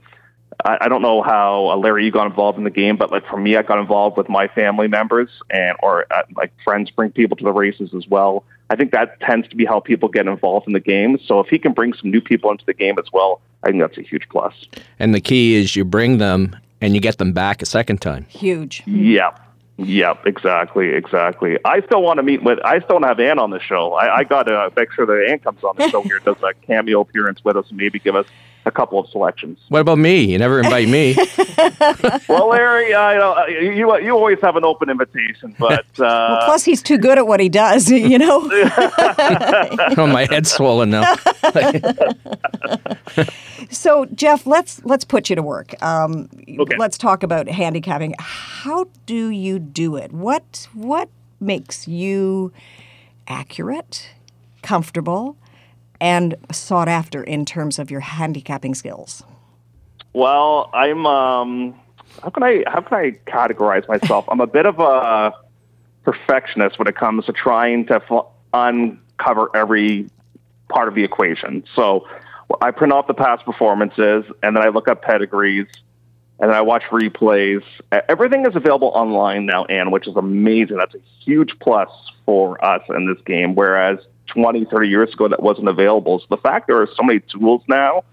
[0.64, 3.26] I, I don't know how uh, Larry you got involved in the game, but like
[3.28, 7.12] for me, I got involved with my family members and or uh, like friends bring
[7.12, 8.44] people to the races as well.
[8.70, 11.20] I think that tends to be how people get involved in the game.
[11.26, 13.82] So if he can bring some new people into the game as well, I think
[13.82, 14.54] that's a huge plus.
[14.98, 18.26] And the key is you bring them and you get them back a second time.
[18.30, 18.84] Huge.
[18.86, 19.38] Yeah.
[19.78, 21.58] Yep, exactly, exactly.
[21.66, 22.60] I still want to meet with.
[22.64, 23.94] I still want to have Ann on the show.
[23.94, 26.54] I, I got to make sure that Ann comes on the show here, does a
[26.68, 28.28] cameo appearance with us, and maybe give us
[28.66, 29.60] a couple of selections.
[29.70, 30.24] What about me?
[30.24, 31.16] You never invite me.
[32.30, 36.46] well, Larry, uh, you uh, you you always have an open invitation, but uh, well,
[36.46, 37.90] plus he's too good at what he does.
[38.02, 38.42] You know.
[38.52, 41.16] oh, my head's swollen now.
[43.70, 45.82] so, Jeff, let's let's put you to work.
[45.84, 46.28] Um,
[46.60, 46.76] okay.
[46.78, 48.16] Let's talk about handicapping.
[48.20, 50.12] How do you do it?
[50.12, 52.52] What what makes you
[53.28, 54.10] accurate,
[54.62, 55.38] comfortable,
[56.02, 59.24] and sought after in terms of your handicapping skills?
[60.12, 61.06] Well, I'm.
[61.06, 61.80] Um,
[62.22, 64.26] how can I how can I categorize myself?
[64.28, 65.32] I'm a bit of a
[66.04, 70.10] perfectionist when it comes to trying to f- uncover every
[70.68, 71.64] part of the equation.
[71.76, 72.08] So
[72.62, 75.68] I print off the past performances, and then I look up pedigrees,
[76.40, 77.64] and then I watch replays.
[78.10, 80.78] Everything is available online now, Anne, which is amazing.
[80.78, 81.90] That's a huge plus
[82.26, 84.00] for us in this game, whereas
[84.34, 86.20] 20, 30 years ago that wasn't available.
[86.20, 88.04] So the fact there are so many tools now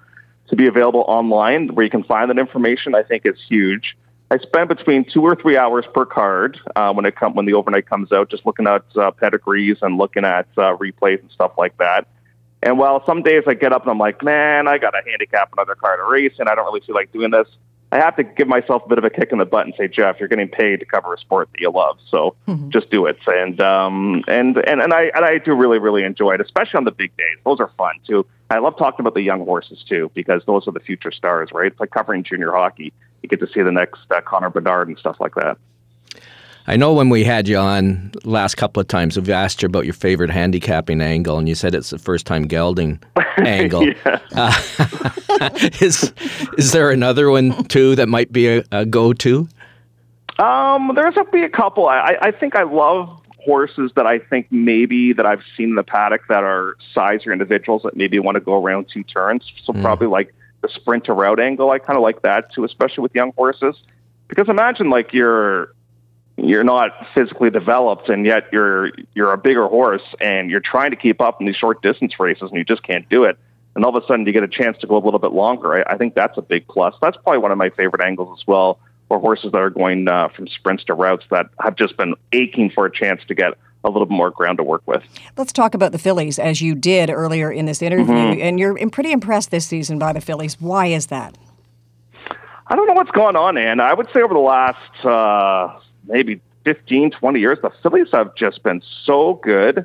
[0.48, 3.96] to be available online where you can find that information, I think is huge.
[4.30, 7.54] I spend between two or three hours per card uh, when it come when the
[7.54, 11.52] overnight comes out, just looking at uh, pedigrees and looking at uh, replays and stuff
[11.56, 12.06] like that.
[12.62, 15.50] And while some days I get up and I'm like, man, I got to handicap
[15.52, 17.48] another car to race, and I don't really feel like doing this.
[17.90, 19.88] I have to give myself a bit of a kick in the butt and say,
[19.88, 22.68] Jeff, you're getting paid to cover a sport that you love, so mm-hmm.
[22.68, 23.16] just do it.
[23.26, 26.84] And um, and and and I and I do really really enjoy it, especially on
[26.84, 27.38] the big days.
[27.46, 28.26] Those are fun too.
[28.50, 31.72] I love talking about the young horses too because those are the future stars, right?
[31.72, 32.92] It's like covering junior hockey.
[33.22, 35.58] You get to see the next uh, Connor Bedard and stuff like that.
[36.68, 39.86] I know when we had you on last couple of times, we've asked you about
[39.86, 43.00] your favorite handicapping angle, and you said it's the first time gelding
[43.38, 43.90] angle.
[44.04, 44.52] uh,
[45.80, 46.12] is
[46.58, 49.48] is there another one too that might be a, a go to?
[50.38, 51.88] Um, there's a, be a couple.
[51.88, 55.82] I, I think I love horses that I think maybe that I've seen in the
[55.82, 59.50] paddock that are sizer individuals that maybe want to go around two turns.
[59.64, 59.80] So mm.
[59.80, 61.70] probably like the sprint to route angle.
[61.70, 63.74] I kind of like that too, especially with young horses.
[64.28, 65.72] Because imagine like you're
[66.38, 70.96] you're not physically developed and yet you're you're a bigger horse and you're trying to
[70.96, 73.38] keep up in these short distance races and you just can't do it
[73.74, 75.74] and all of a sudden you get a chance to go a little bit longer
[75.74, 78.46] i, I think that's a big plus that's probably one of my favorite angles as
[78.46, 82.14] well for horses that are going uh, from sprints to routes that have just been
[82.32, 85.02] aching for a chance to get a little bit more ground to work with.
[85.36, 88.14] Let's talk about the fillies, as you did earlier in this interview.
[88.14, 88.40] Mm-hmm.
[88.40, 90.60] And you're pretty impressed this season by the fillies.
[90.60, 91.38] Why is that?
[92.66, 93.80] I don't know what's going on, Ann.
[93.80, 98.62] I would say over the last uh, maybe 15, 20 years, the fillies have just
[98.62, 99.84] been so good.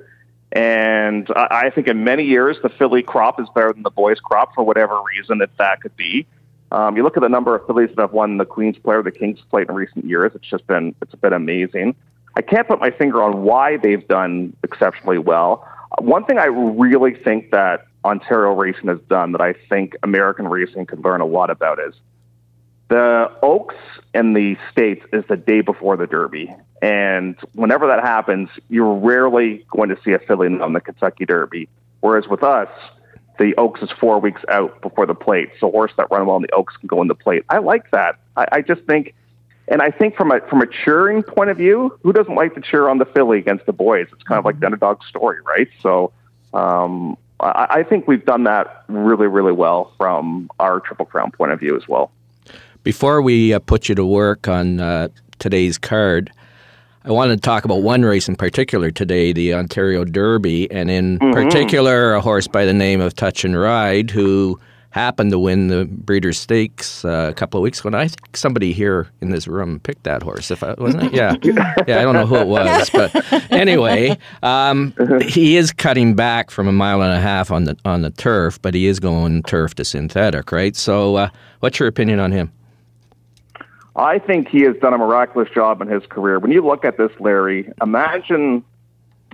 [0.52, 4.54] And I think in many years, the filly crop is better than the boys crop
[4.54, 6.28] for whatever reason that that could be.
[6.72, 9.04] Um, you look at the number of fillies that have won the Queen's Plate or
[9.04, 10.32] the King's Plate in recent years.
[10.36, 11.96] It's just been it's been amazing.
[12.36, 15.68] I can't put my finger on why they've done exceptionally well.
[16.00, 20.88] One thing I really think that Ontario racing has done that I think American racing
[20.88, 21.94] could learn a lot about is
[22.90, 23.76] the Oaks
[24.14, 26.54] in the States is the day before the Derby.
[26.82, 31.70] And whenever that happens, you're rarely going to see a filly on the Kentucky Derby.
[32.02, 32.70] Whereas with us,
[33.40, 35.50] the Oaks is four weeks out before the plate.
[35.60, 37.44] So horse that run well in the Oaks can go in the plate.
[37.50, 38.20] I like that.
[38.36, 39.14] I, I just think,
[39.70, 42.62] and I think from a from a cheering point of view, who doesn't like to
[42.62, 44.08] cheer on the filly against the boys?
[44.12, 45.70] It's kind of like the underdog story, right?
[45.82, 46.12] So
[46.54, 51.54] um, I, I think we've done that really, really well from our Triple Crown point
[51.54, 52.12] of view as well.
[52.84, 55.08] Before we uh, put you to work on uh,
[55.40, 56.30] today's card,
[57.06, 61.18] I wanted to talk about one race in particular today, the Ontario Derby, and in
[61.18, 61.32] mm-hmm.
[61.32, 65.86] particular, a horse by the name of Touch N Ride, who happened to win the
[65.86, 67.88] Breeders' Stakes uh, a couple of weeks ago.
[67.88, 71.14] And I think somebody here in this room picked that horse, if I wasn't it?
[71.14, 71.36] Yeah,
[71.88, 72.00] yeah.
[72.00, 73.16] I don't know who it was, but
[73.50, 78.02] anyway, um, he is cutting back from a mile and a half on the on
[78.02, 80.76] the turf, but he is going turf to synthetic, right?
[80.76, 81.30] So, uh,
[81.62, 82.52] what's your opinion on him?
[83.96, 86.40] I think he has done a miraculous job in his career.
[86.40, 88.64] When you look at this, Larry, imagine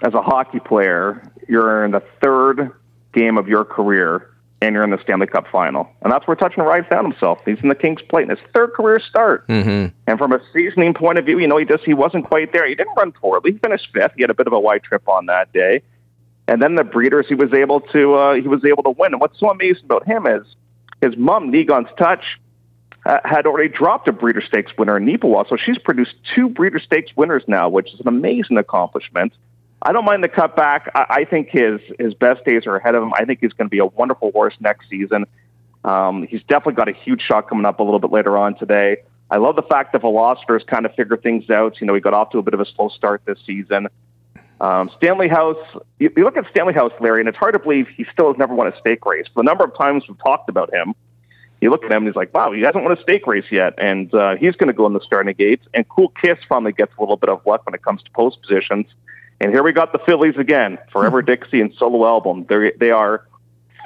[0.02, 2.72] as a hockey player, you're in the third
[3.14, 4.30] game of your career
[4.62, 5.90] and you're in the Stanley Cup final.
[6.02, 7.40] And that's where Touch N Ride found himself.
[7.46, 9.48] He's in the King's Plate in his third career start.
[9.48, 9.96] Mm-hmm.
[10.08, 12.68] And from a seasoning point of view, you know, he just he wasn't quite there.
[12.68, 13.54] He didn't run poorly.
[13.54, 14.12] He finished fifth.
[14.16, 15.82] He had a bit of a wide trip on that day.
[16.50, 19.14] And then the breeders, he was able to uh, he was able to win.
[19.14, 20.44] And what's so amazing about him is
[21.02, 22.26] his mom, Negon's Touch,
[23.06, 25.48] uh, had already dropped a Breeder Stakes winner in Neepawa.
[25.48, 29.34] So she's produced two Breeder Stakes winners now, which is an amazing accomplishment.
[29.82, 30.90] I don't mind the cutback.
[30.94, 33.14] I, I think his his best days are ahead of him.
[33.14, 35.26] I think he's going to be a wonderful horse next season.
[35.84, 38.98] Um, he's definitely got a huge shot coming up a little bit later on today.
[39.32, 41.80] I love the fact that Velocitors kind of figured things out.
[41.80, 43.88] You know, he got off to a bit of a slow start this season.
[44.60, 45.58] Um, Stanley House,
[46.00, 48.38] you, you look at Stanley House, Larry, and it's hard to believe he still has
[48.38, 49.28] never won a stake race.
[49.36, 50.94] The number of times we've talked about him,
[51.62, 53.74] you look at him and he's like, wow, he hasn't won a stake race yet.
[53.78, 55.66] And uh, he's going to go in the starting gates.
[55.74, 58.42] And Cool Kiss finally gets a little bit of luck when it comes to post
[58.42, 58.86] positions.
[59.42, 62.46] And here we got the fillies again, Forever Dixie and Solo Album.
[62.48, 63.26] They're, they are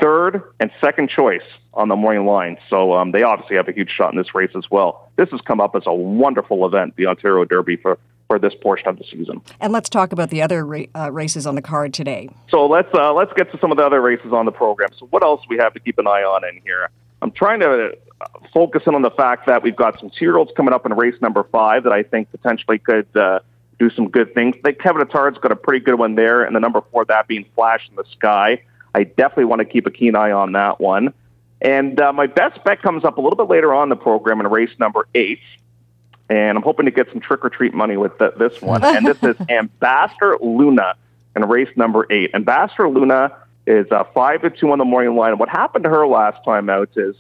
[0.02, 1.44] third and second choice
[1.74, 2.58] on the morning line.
[2.70, 5.12] So um, they obviously have a huge shot in this race as well.
[5.16, 7.98] This has come up as a wonderful event, the Ontario Derby, for,
[8.28, 9.42] for this portion of the season.
[9.60, 12.30] And let's talk about the other ra- uh, races on the card today.
[12.50, 14.90] So let's uh, let's get to some of the other races on the program.
[14.98, 16.90] So what else we have to keep an eye on in here?
[17.24, 17.98] I'm trying to
[18.54, 21.44] focus in on the fact that we've got some two-year-olds coming up in race number
[21.52, 23.40] five that I think potentially could uh,
[23.80, 24.56] do some good things.
[24.60, 27.28] I think Kevin Attard's got a pretty good one there, and the number four that
[27.28, 28.62] being Flash in the Sky.
[28.94, 31.14] I definitely want to keep a keen eye on that one.
[31.62, 34.40] And uh, my best bet comes up a little bit later on in the program
[34.40, 35.40] in race number eight
[36.30, 38.84] and I'm hoping to get some trick or treat money with the, this one.
[38.84, 40.96] and this is Ambassador Luna
[41.36, 42.32] in race number eight.
[42.34, 43.36] Ambassador Luna
[43.66, 45.38] is uh, five to two on the morning line.
[45.38, 47.16] What happened to her last time out is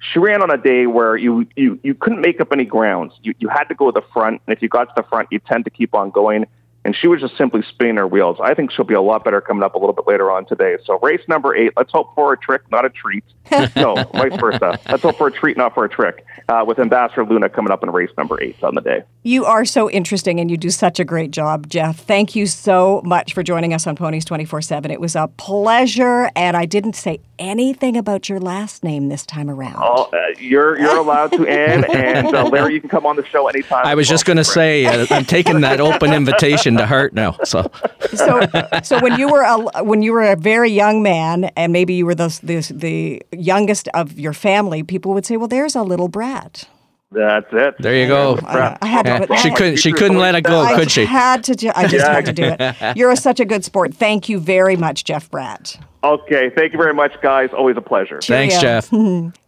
[0.00, 3.14] she ran on a day where you you you couldn't make up any grounds.
[3.22, 5.28] You you had to go to the front, and if you got to the front,
[5.30, 6.46] you tend to keep on going
[6.88, 8.38] and she was just simply spinning her wheels.
[8.42, 10.78] I think she'll be a lot better coming up a little bit later on today.
[10.84, 13.24] So race number eight, let's hope for a trick, not a treat.
[13.76, 14.78] no, vice versa.
[14.88, 16.24] Let's hope for a treat, not for a trick.
[16.48, 19.02] Uh, with Ambassador Luna coming up in race number eight on the day.
[19.28, 21.98] You are so interesting and you do such a great job, Jeff.
[21.98, 24.90] Thank you so much for joining us on Ponies 24 7.
[24.90, 29.50] It was a pleasure, and I didn't say anything about your last name this time
[29.50, 29.82] around.
[29.84, 31.84] Oh, uh, you're, you're allowed to, Ann.
[31.94, 33.84] And uh, Larry, you can come on the show anytime.
[33.84, 37.36] I was just going to say, uh, I'm taking that open invitation to heart now.
[37.44, 37.70] So,
[38.14, 38.40] so,
[38.82, 42.06] so when you were a, when you were a very young man, and maybe you
[42.06, 46.08] were the, the the youngest of your family, people would say, "Well, there's a little
[46.08, 46.66] brat."
[47.10, 47.76] That's it.
[47.78, 48.38] There you go.
[48.42, 49.76] I, I had to, she couldn't.
[49.76, 51.06] She couldn't let it go, I could she?
[51.06, 51.78] Had to.
[51.78, 52.76] I just had to do it.
[52.96, 53.94] You're such a good sport.
[53.94, 55.80] Thank you very much, Jeff Bratt.
[56.04, 56.50] Okay.
[56.54, 57.50] Thank you very much, guys.
[57.52, 58.20] Always a pleasure.
[58.22, 58.88] Thanks, Jeff.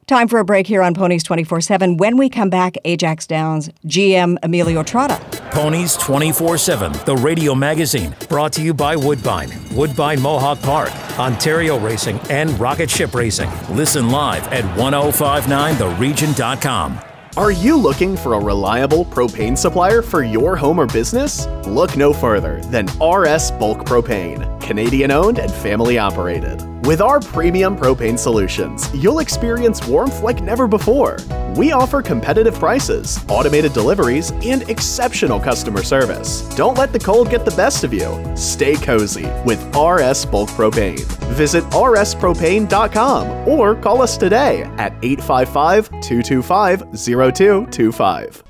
[0.06, 1.96] Time for a break here on Ponies 24 7.
[1.98, 5.20] When we come back, Ajax Downs GM Emilio Trotta.
[5.52, 11.78] Ponies 24 7, the radio magazine, brought to you by Woodbine, Woodbine Mohawk Park, Ontario
[11.78, 13.50] Racing, and Rocket Ship Racing.
[13.70, 17.00] Listen live at 1059theregion.com.
[17.36, 21.46] Are you looking for a reliable propane supplier for your home or business?
[21.64, 26.60] Look no further than RS Bulk Propane, Canadian owned and family operated.
[26.82, 31.18] With our premium propane solutions, you'll experience warmth like never before.
[31.54, 36.42] We offer competitive prices, automated deliveries, and exceptional customer service.
[36.56, 38.08] Don't let the cold get the best of you.
[38.34, 41.04] Stay cozy with RS Bulk Propane.
[41.34, 48.49] Visit rspropane.com or call us today at 855 225 0225.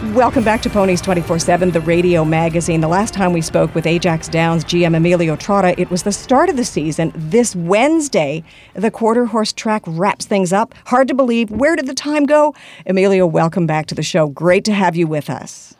[0.00, 2.80] Welcome back to Ponies 24 7, the radio magazine.
[2.80, 6.48] The last time we spoke with Ajax Downs GM Emilio Trotta, it was the start
[6.48, 7.12] of the season.
[7.14, 8.42] This Wednesday,
[8.72, 10.74] the quarter horse track wraps things up.
[10.86, 11.50] Hard to believe.
[11.50, 12.54] Where did the time go?
[12.86, 14.28] Emilio, welcome back to the show.
[14.28, 15.76] Great to have you with us.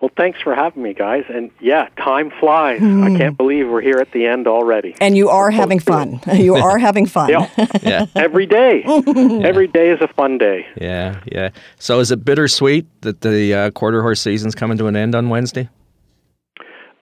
[0.00, 1.24] Well, thanks for having me, guys.
[1.28, 2.82] And yeah, time flies.
[2.82, 4.94] I can't believe we're here at the end already.
[5.00, 6.20] And you are having fun.
[6.36, 7.30] You are having fun.
[7.30, 7.48] Yeah.
[7.82, 8.06] Yeah.
[8.14, 8.82] Every day.
[8.86, 10.66] Every day is a fun day.
[10.80, 11.48] Yeah, yeah.
[11.78, 15.30] So is it bittersweet that the uh, quarter horse season's coming to an end on
[15.30, 15.70] Wednesday?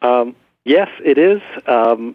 [0.03, 1.41] Um, yes, it is.
[1.67, 2.15] Um,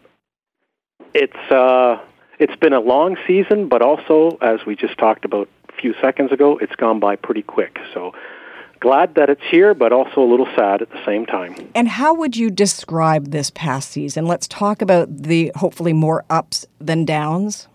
[1.14, 2.00] it's uh,
[2.40, 6.32] it's been a long season, but also, as we just talked about a few seconds
[6.32, 7.78] ago, it's gone by pretty quick.
[7.94, 8.14] So
[8.80, 11.56] glad that it's here, but also a little sad at the same time.
[11.76, 14.26] And how would you describe this past season?
[14.26, 17.68] Let's talk about the hopefully more ups than downs.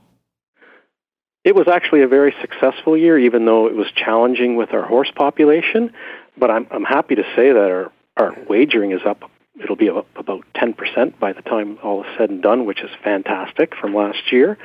[1.44, 5.10] It was actually a very successful year, even though it was challenging with our horse
[5.14, 5.92] population.
[6.38, 9.30] But I'm, I'm happy to say that our, our wagering is up.
[9.62, 12.90] It'll be up about 10% by the time all is said and done, which is
[13.04, 14.56] fantastic from last year.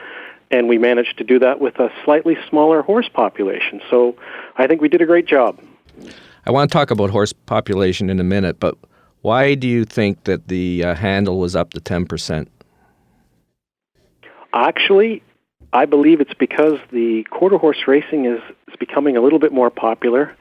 [0.50, 3.82] And we managed to do that with a slightly smaller horse population.
[3.90, 4.16] So
[4.56, 5.60] I think we did a great job.
[6.46, 8.78] I want to talk about horse population in a minute, but
[9.22, 12.48] why do you think that the uh, handle was up to 10%?
[14.54, 15.22] Actually,
[15.74, 19.70] I believe it's because the quarter horse racing is, is becoming a little bit more
[19.70, 20.36] popular,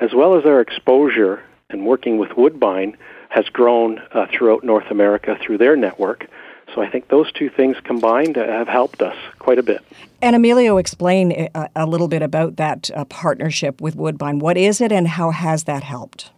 [0.00, 2.96] as well as our exposure and working with Woodbine
[3.30, 6.26] has grown uh, throughout North America through their network.
[6.74, 9.80] So I think those two things combined uh, have helped us quite a bit.
[10.20, 14.40] And Emilio, explain a, a little bit about that uh, partnership with Woodbine.
[14.40, 16.32] What is it, and how has that helped?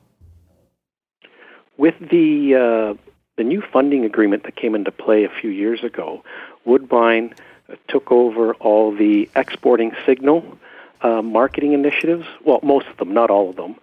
[1.79, 3.03] With the uh,
[3.37, 6.23] the new funding agreement that came into play a few years ago,
[6.67, 7.35] Woodbine
[7.71, 10.59] uh, took over all the exporting signal
[11.01, 12.27] uh, marketing initiatives.
[12.45, 13.77] Well, most of them, not all of them.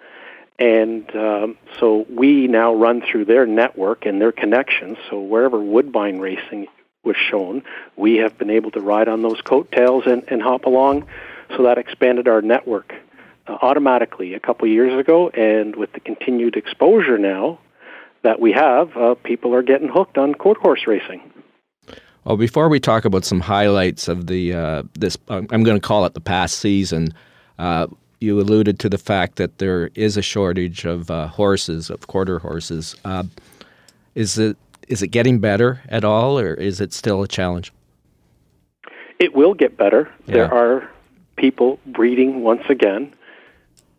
[0.63, 4.97] And um, so we now run through their network and their connections.
[5.09, 6.67] So wherever Woodbine racing
[7.03, 7.63] was shown,
[7.97, 11.05] we have been able to ride on those coattails and, and hop along.
[11.57, 12.93] So that expanded our network
[13.45, 15.27] uh, automatically a couple years ago.
[15.31, 17.59] And with the continued exposure now
[18.21, 21.29] that we have, uh, people are getting hooked on quarter horse racing.
[22.23, 26.05] Well, before we talk about some highlights of the uh, this, I'm going to call
[26.05, 27.09] it the past season.
[27.59, 27.87] Uh,
[28.23, 32.39] you alluded to the fact that there is a shortage of uh, horses, of quarter
[32.39, 32.95] horses.
[33.03, 33.23] Uh,
[34.15, 34.57] is it
[34.87, 37.71] is it getting better at all, or is it still a challenge?
[39.19, 40.11] It will get better.
[40.25, 40.33] Yeah.
[40.33, 40.89] There are
[41.35, 43.13] people breeding once again.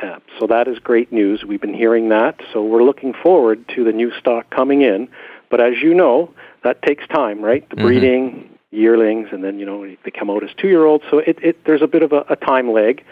[0.00, 1.44] Uh, so that is great news.
[1.44, 2.40] We've been hearing that.
[2.52, 5.08] So we're looking forward to the new stock coming in.
[5.50, 7.68] But as you know, that takes time, right?
[7.70, 7.86] The mm-hmm.
[7.86, 11.04] breeding, yearlings, and then, you know, they come out as two year olds.
[11.10, 13.04] So it, it, there's a bit of a, a time lag.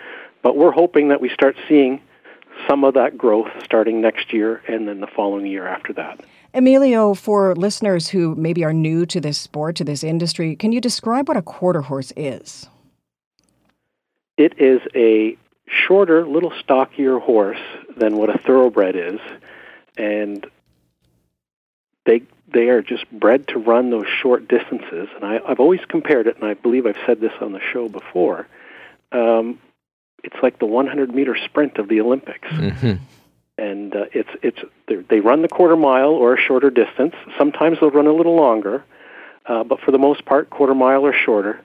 [0.43, 2.01] But we're hoping that we start seeing
[2.69, 6.21] some of that growth starting next year and then the following year after that.
[6.55, 10.81] Emilio, for listeners who maybe are new to this sport, to this industry, can you
[10.81, 12.69] describe what a quarter horse is?
[14.37, 15.37] It is a
[15.67, 17.61] shorter, little stockier horse
[17.97, 19.21] than what a thoroughbred is,
[19.97, 20.47] and
[22.05, 22.23] they
[22.53, 25.09] they are just bred to run those short distances.
[25.15, 27.89] And I, have always compared it, and I believe I've said this on the show
[27.89, 28.47] before.
[29.11, 29.59] Um,
[30.23, 32.49] it's like the 100 meter sprint of the Olympics.
[32.49, 32.93] Mm-hmm.
[33.59, 34.59] And uh, it's it's
[35.09, 37.15] they run the quarter mile or a shorter distance.
[37.37, 38.83] Sometimes they'll run a little longer,
[39.47, 41.61] uh, but for the most part, quarter mile or shorter.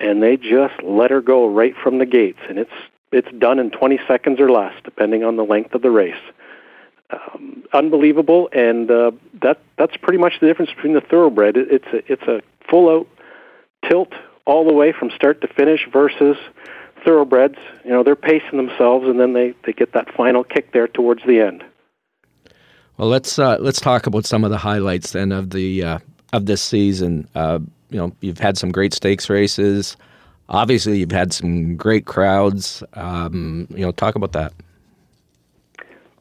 [0.00, 2.72] And they just let her go right from the gates, and it's
[3.12, 6.14] it's done in 20 seconds or less, depending on the length of the race.
[7.10, 9.12] Um, unbelievable, and uh,
[9.42, 11.56] that that's pretty much the difference between the thoroughbred.
[11.56, 13.08] It, it's a, it's a full out
[13.88, 14.12] tilt
[14.44, 16.36] all the way from start to finish versus
[17.04, 20.88] thoroughbreds, you know, they're pacing themselves, and then they, they get that final kick there
[20.88, 21.64] towards the end.
[22.96, 25.98] Well, let's uh, let's talk about some of the highlights then of the uh,
[26.32, 27.26] of this season.
[27.34, 27.58] Uh,
[27.90, 29.96] you know, you've had some great stakes races.
[30.48, 32.82] Obviously, you've had some great crowds.
[32.94, 34.52] Um, you know, talk about that.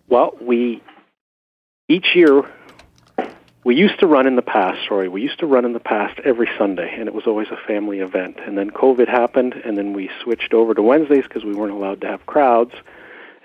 [0.07, 0.81] Well, we
[1.87, 2.43] each year
[3.63, 6.19] we used to run in the past, sorry, we used to run in the past
[6.25, 8.37] every Sunday, and it was always a family event.
[8.45, 12.01] And then COVID happened, and then we switched over to Wednesdays because we weren't allowed
[12.01, 12.73] to have crowds.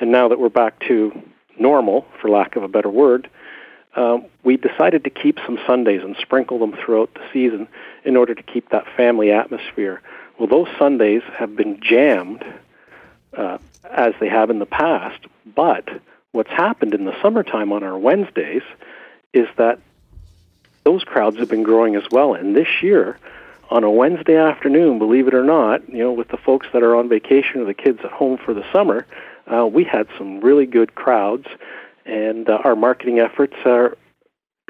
[0.00, 1.12] And now that we're back to
[1.58, 3.28] normal, for lack of a better word,
[3.94, 7.68] uh, we decided to keep some Sundays and sprinkle them throughout the season
[8.04, 10.00] in order to keep that family atmosphere.
[10.38, 12.44] Well, those Sundays have been jammed
[13.36, 13.58] uh,
[13.90, 15.88] as they have in the past, but
[16.32, 18.62] what's happened in the summertime on our Wednesdays
[19.32, 19.78] is that
[20.86, 22.34] those crowds have been growing as well.
[22.34, 23.18] And this year,
[23.70, 26.94] on a Wednesday afternoon, believe it or not, you know, with the folks that are
[26.94, 29.04] on vacation or the kids at home for the summer,
[29.52, 31.46] uh, we had some really good crowds,
[32.04, 33.96] and uh, our marketing efforts are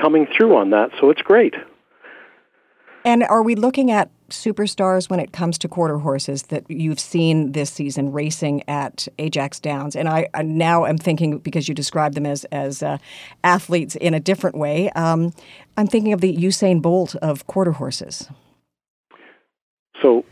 [0.00, 0.90] coming through on that.
[0.98, 1.54] So it's great.
[3.04, 7.52] And are we looking at superstars when it comes to quarter horses that you've seen
[7.52, 9.96] this season racing at Ajax Downs?
[9.96, 12.98] And I, I now am thinking because you described them as as uh,
[13.44, 14.90] athletes in a different way.
[14.90, 15.32] Um,
[15.76, 18.28] I'm thinking of the Usain Bolt of quarter horses.
[20.02, 20.24] So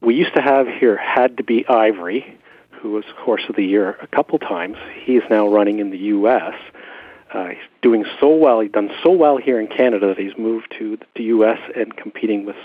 [0.00, 2.38] we used to have here had to be Ivory,
[2.70, 4.76] who was horse of the year a couple times.
[5.04, 6.54] He is now running in the U.S.
[7.32, 8.60] Uh, he's doing so well.
[8.60, 11.58] He's done so well here in Canada that he's moved to the U.S.
[11.76, 12.56] and competing with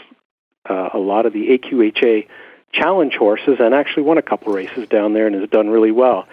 [0.70, 2.28] uh, a lot of the AQHA
[2.72, 6.28] challenge horses and actually won a couple races down there and has done really well.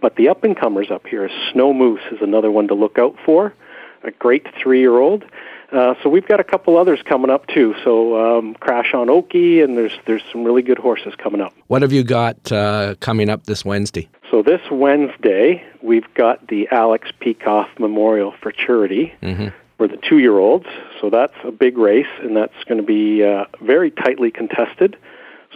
[0.00, 3.16] But the up and comers up here, Snow Moose is another one to look out
[3.24, 3.54] for,
[4.02, 5.24] a great three year old.
[5.70, 7.74] Uh, so we've got a couple others coming up too.
[7.82, 11.54] So um, Crash on Oki, and there's there's some really good horses coming up.
[11.68, 14.08] What have you got uh, coming up this Wednesday?
[14.30, 19.48] So this Wednesday we've got the Alex Peikoff Memorial for Charity mm-hmm.
[19.82, 20.66] For the two-year-olds.
[21.00, 24.96] So that's a big race, and that's going to be uh, very tightly contested.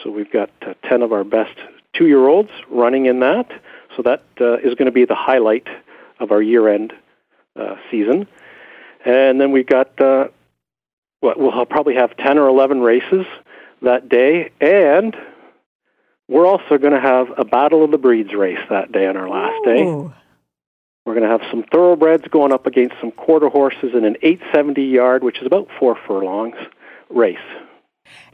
[0.02, 1.56] So we've got uh, ten of our best
[1.92, 3.48] two-year-olds running in that.
[3.96, 5.68] So that uh, is going to be the highlight
[6.18, 6.92] of our year-end
[7.54, 8.26] uh, season.
[9.04, 10.26] And then we've got, uh,
[11.20, 13.26] what, we'll probably have 10 or 11 races
[13.82, 14.50] that day.
[14.60, 15.16] And
[16.26, 19.28] we're also going to have a Battle of the Breeds race that day on our
[19.28, 19.84] last day.
[21.06, 24.82] We're going to have some thoroughbreds going up against some quarter horses in an 870
[24.82, 26.56] yard, which is about four furlongs,
[27.08, 27.38] race.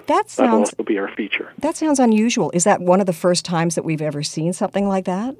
[0.07, 0.71] That sounds.
[0.71, 1.53] That'll be our feature.
[1.59, 2.51] That sounds unusual.
[2.53, 5.37] Is that one of the first times that we've ever seen something like that?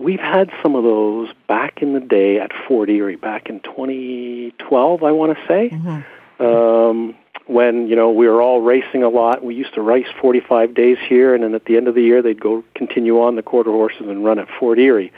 [0.00, 5.02] we've had some of those back in the day at Fort Erie, back in 2012,
[5.02, 5.70] I want to say.
[5.70, 6.44] Mm-hmm.
[6.44, 7.14] Um,
[7.46, 10.98] when you know we were all racing a lot, we used to race 45 days
[11.06, 13.70] here, and then at the end of the year they'd go continue on the quarter
[13.70, 15.12] horses and run at Fort Erie,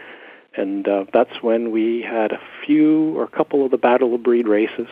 [0.57, 4.22] and uh, that's when we had a few or a couple of the Battle of
[4.22, 4.88] Breed races.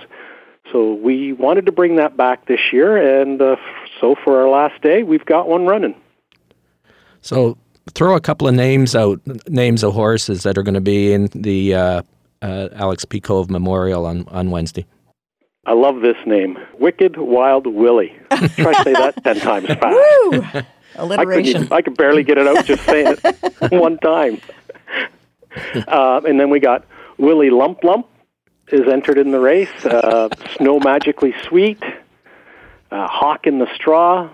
[0.72, 3.56] So we wanted to bring that back this year, and uh,
[4.00, 5.94] so for our last day, we've got one running.
[7.22, 7.58] So
[7.94, 11.28] throw a couple of names out, names of horses that are going to be in
[11.34, 12.02] the uh,
[12.42, 14.86] uh, Alex Peikoff Memorial on, on Wednesday.
[15.66, 18.16] I love this name, Wicked Wild Willie.
[18.30, 19.94] Try to say that ten times fast.
[19.94, 20.62] Woo!
[20.96, 21.68] Alliteration.
[21.70, 24.40] I, I could barely get it out just saying it one time.
[25.88, 26.84] Uh, and then we got
[27.18, 28.06] Willie Lump Lump
[28.68, 29.84] is entered in the race.
[29.84, 31.82] Uh, Snow Magically Sweet,
[32.90, 34.30] uh, Hawk in the Straw,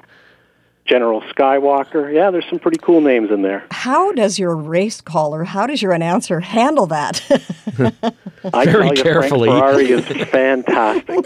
[0.84, 2.12] General Skywalker.
[2.14, 3.66] Yeah, there's some pretty cool names in there.
[3.70, 7.22] How does your race caller, how does your announcer handle that?
[8.52, 9.48] I Very tell you, carefully.
[9.48, 11.24] Frank Ferrari is fantastic.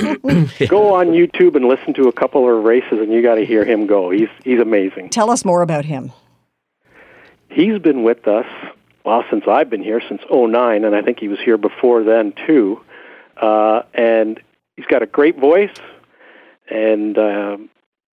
[0.68, 3.64] Go on YouTube and listen to a couple of races, and you got to hear
[3.64, 4.10] him go.
[4.10, 5.10] He's he's amazing.
[5.10, 6.12] Tell us more about him.
[7.50, 8.46] He's been with us
[9.04, 12.32] well since I've been here since '09, and I think he was here before then
[12.46, 12.80] too.
[13.36, 14.40] Uh, and
[14.76, 15.74] he's got a great voice,
[16.68, 17.56] and uh,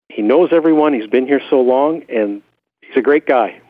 [0.10, 0.94] he knows everyone.
[0.94, 2.42] He's been here so long, and
[2.82, 3.62] he's a great guy.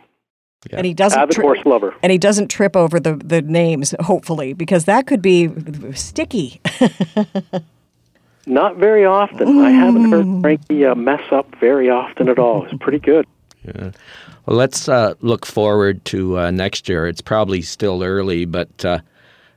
[0.69, 0.77] Yeah.
[0.77, 1.93] And he doesn't avid tri- horse lover.
[2.01, 5.49] And he doesn't trip over the, the names, hopefully, because that could be
[5.93, 6.59] sticky.
[8.47, 9.47] Not very often.
[9.47, 9.65] Mm.
[9.65, 12.65] I haven't heard Frankie uh, mess up very often at all.
[12.65, 13.25] It's pretty good.
[13.65, 13.91] Yeah.
[14.45, 17.07] Well, let's uh, look forward to uh, next year.
[17.07, 18.99] It's probably still early, but uh,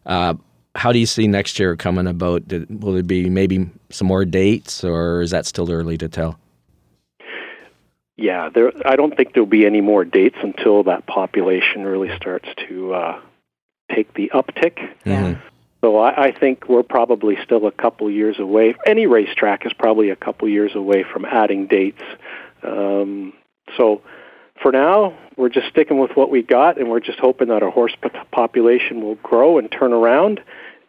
[0.06, 0.34] uh,
[0.74, 2.42] how do you see next year coming about?
[2.70, 6.38] Will there be maybe some more dates, or is that still early to tell?
[8.16, 8.72] Yeah, there.
[8.84, 13.20] I don't think there'll be any more dates until that population really starts to uh,
[13.94, 14.78] take the uptick.
[15.04, 15.36] Yeah.
[15.80, 18.74] So I, I think we're probably still a couple years away.
[18.84, 22.02] Any racetrack is probably a couple years away from adding dates.
[22.62, 23.32] Um,
[23.76, 24.02] so
[24.62, 27.70] for now, we're just sticking with what we got, and we're just hoping that our
[27.70, 27.94] horse
[28.32, 30.40] population will grow and turn around.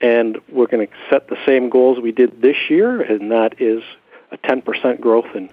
[0.01, 3.84] And we're going to set the same goals we did this year, and that is
[4.32, 5.49] a 10% growth in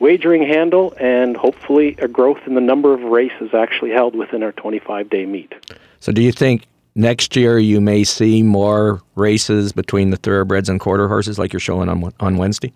[0.00, 4.52] wagering handle and hopefully a growth in the number of races actually held within our
[4.52, 5.52] 25 day meet.
[6.00, 10.80] So, do you think next year you may see more races between the thoroughbreds and
[10.80, 12.72] quarter horses like you're showing on, on Wednesday?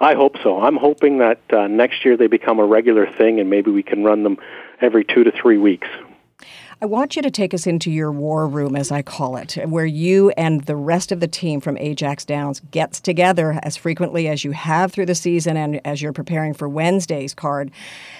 [0.00, 0.60] I hope so.
[0.60, 4.02] I'm hoping that uh, next year they become a regular thing and maybe we can
[4.02, 4.38] run them
[4.80, 5.88] every two to three weeks.
[6.82, 9.84] I want you to take us into your war room, as I call it, where
[9.84, 14.44] you and the rest of the team from Ajax Downs gets together as frequently as
[14.44, 17.70] you have through the season and as you're preparing for Wednesday's card.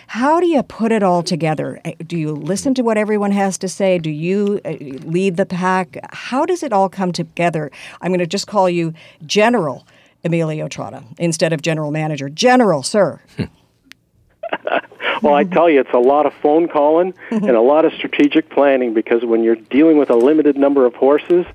[0.09, 1.81] How do you put it all together?
[1.87, 3.99] Eh, do you listen to what everyone has to say?
[3.99, 5.97] Do you eh, lead the pack?
[6.13, 7.71] How does it all come together?
[8.03, 8.93] I'm going to just call you
[9.25, 9.87] General
[10.25, 12.29] Emilio Trotta instead of General Manager.
[12.29, 13.21] General, sir.
[15.23, 17.45] well, I tell you, it's a lot of phone calling mm-hmm.
[17.45, 20.95] and a lot of strategic planning because when you're dealing with a limited number of
[20.95, 21.47] horses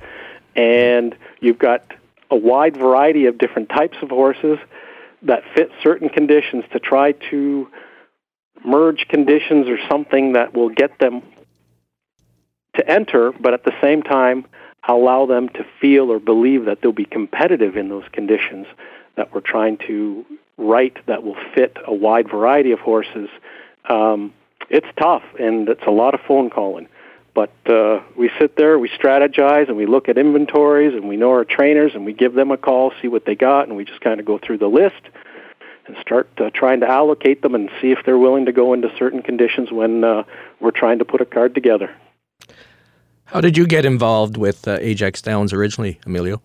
[0.55, 1.83] and you've got
[2.31, 4.57] a wide variety of different types of horses
[5.21, 7.67] that fit certain conditions to try to
[8.63, 11.21] merge conditions or something that will get them
[12.75, 14.45] to enter, but at the same time
[14.87, 18.67] allow them to feel or believe that they'll be competitive in those conditions
[19.15, 20.25] that we're trying to
[20.57, 23.29] write that will fit a wide variety of horses.
[23.89, 24.33] Um,
[24.69, 26.87] it's tough and it's a lot of phone calling.
[27.33, 31.31] But uh, we sit there, we strategize, and we look at inventories, and we know
[31.31, 33.99] our trainers, and we give them a call, see what they got, and we just
[33.99, 35.01] kind of go through the list
[35.85, 38.89] and start uh, trying to allocate them and see if they're willing to go into
[38.97, 40.23] certain conditions when uh,
[40.61, 41.93] we're trying to put a card together.
[43.25, 46.41] How did you get involved with uh, Ajax Downs originally, Emilio?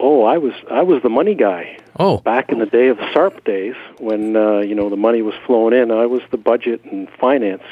[0.00, 1.78] Oh, I was I was the money guy.
[1.98, 5.22] Oh, back in the day of the SARP days, when uh, you know the money
[5.22, 7.62] was flowing in, I was the budget and finance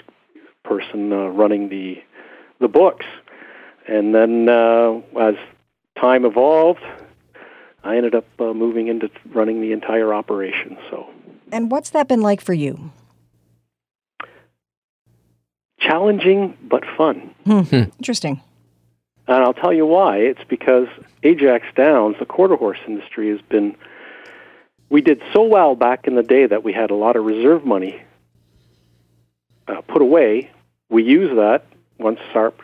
[0.65, 2.03] person uh, running the
[2.61, 3.07] the books.
[3.89, 5.37] And then uh, as
[6.01, 6.83] time evolved,
[7.85, 10.77] I ended up uh, moving into running the entire operation.
[10.91, 11.09] So.
[11.53, 12.91] And what's that been like for you?
[15.87, 17.35] Challenging but fun.
[17.45, 17.63] Hmm.
[17.73, 18.41] Interesting.
[19.29, 20.19] And I'll tell you why.
[20.19, 20.89] It's because
[21.23, 23.77] Ajax Downs, the quarter horse industry, has been.
[24.89, 27.65] We did so well back in the day that we had a lot of reserve
[27.65, 28.01] money
[29.67, 30.51] uh, put away.
[30.89, 31.67] We used that
[31.99, 32.55] once SARP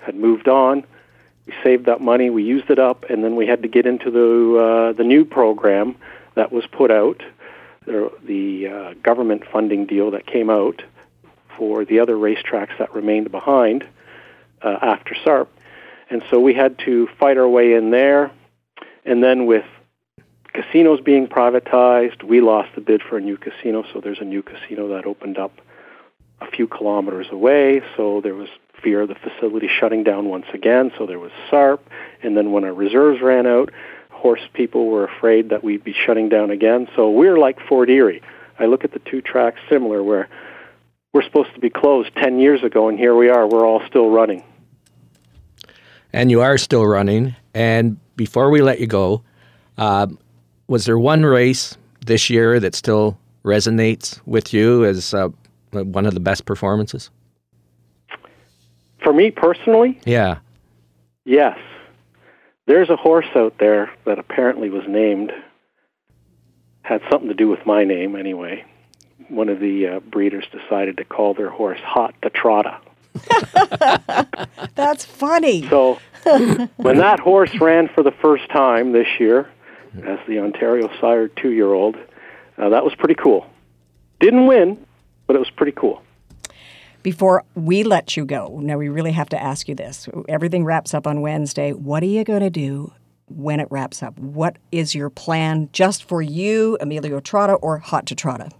[0.00, 0.84] had moved on.
[1.46, 4.10] We saved that money, we used it up, and then we had to get into
[4.10, 5.96] the uh, the new program
[6.34, 7.22] that was put out,
[7.84, 10.82] the, the uh, government funding deal that came out
[11.56, 13.86] for the other racetracks that remained behind
[14.62, 15.48] uh, after SARP.
[16.10, 18.30] And so we had to fight our way in there.
[19.04, 19.64] And then with
[20.52, 23.84] casinos being privatized, we lost the bid for a new casino.
[23.92, 25.60] So there's a new casino that opened up
[26.40, 27.82] a few kilometers away.
[27.96, 28.48] So there was
[28.82, 30.92] fear of the facility shutting down once again.
[30.98, 31.80] So there was SARP.
[32.22, 33.70] And then when our reserves ran out,
[34.10, 36.88] horse people were afraid that we'd be shutting down again.
[36.94, 38.22] So we're like Fort Erie.
[38.58, 40.28] I look at the two tracks similar where
[41.12, 43.46] we're supposed to be closed 10 years ago, and here we are.
[43.46, 44.42] We're all still running.
[46.12, 47.36] And you are still running.
[47.54, 49.22] And before we let you go,
[49.76, 50.06] uh,
[50.68, 55.28] was there one race this year that still resonates with you as uh,
[55.70, 57.10] one of the best performances?
[59.02, 60.00] For me personally?
[60.04, 60.38] Yeah.
[61.24, 61.58] Yes.
[62.66, 65.32] There's a horse out there that apparently was named,
[66.82, 68.64] had something to do with my name anyway.
[69.32, 72.78] One of the uh, breeders decided to call their horse Hot to Trotta.
[74.74, 75.66] That's funny.
[75.70, 75.98] So
[76.76, 79.48] when that horse ran for the first time this year
[80.04, 81.96] as the Ontario Sire two year old,
[82.58, 83.46] uh, that was pretty cool.
[84.20, 84.84] Didn't win,
[85.26, 86.02] but it was pretty cool.
[87.02, 90.10] Before we let you go, now we really have to ask you this.
[90.28, 91.72] Everything wraps up on Wednesday.
[91.72, 92.92] What are you going to do
[93.28, 94.18] when it wraps up?
[94.18, 98.52] What is your plan just for you, Emilio Trotta, or Hot to Trotta?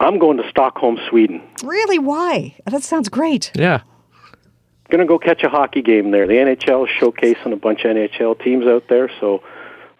[0.00, 1.42] I'm going to Stockholm, Sweden.
[1.62, 1.98] Really?
[1.98, 2.56] Why?
[2.66, 3.52] That sounds great.
[3.54, 3.82] Yeah.
[4.88, 6.26] Going to go catch a hockey game there.
[6.26, 9.42] The NHL is showcasing a bunch of NHL teams out there, so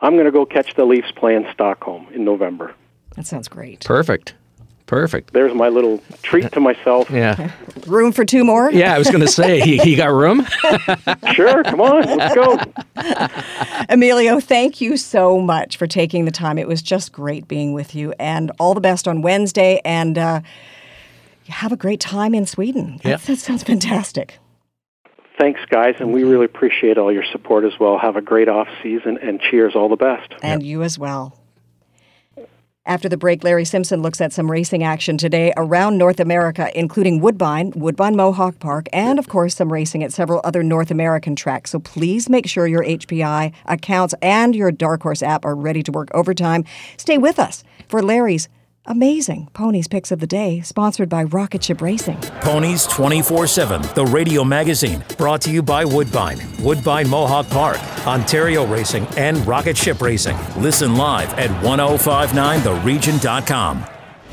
[0.00, 2.74] I'm going to go catch the Leafs play in Stockholm in November.
[3.14, 3.84] That sounds great.
[3.84, 4.34] Perfect.
[4.90, 5.32] Perfect.
[5.32, 7.08] There's my little treat to myself.
[7.12, 7.52] Yeah.
[7.86, 8.72] Room for two more?
[8.72, 10.44] Yeah, I was going to say, he, he got room?
[11.32, 12.58] sure, come on, let's go.
[13.88, 16.58] Emilio, thank you so much for taking the time.
[16.58, 19.80] It was just great being with you, and all the best on Wednesday.
[19.84, 20.40] And uh,
[21.46, 22.98] have a great time in Sweden.
[23.04, 23.12] Yeah.
[23.12, 24.38] That, that sounds fantastic.
[25.38, 27.96] Thanks, guys, and we really appreciate all your support as well.
[27.96, 30.34] Have a great off season, and cheers, all the best.
[30.42, 31.39] And you as well.
[32.86, 37.20] After the break, Larry Simpson looks at some racing action today around North America, including
[37.20, 41.72] Woodbine, Woodbine Mohawk Park, and of course some racing at several other North American tracks.
[41.72, 45.92] So please make sure your HPI accounts and your Dark Horse app are ready to
[45.92, 46.64] work overtime.
[46.96, 48.48] Stay with us for Larry's
[48.86, 52.16] amazing Ponies Picks of the Day, sponsored by Rocket Ship Racing.
[52.40, 58.66] Ponies 24 7, the radio magazine, brought to you by Woodbine, Woodbine Mohawk Park, Ontario
[58.66, 60.36] Racing, and Rocket Ship Racing.
[60.56, 63.84] Listen live at 1059theregion.com.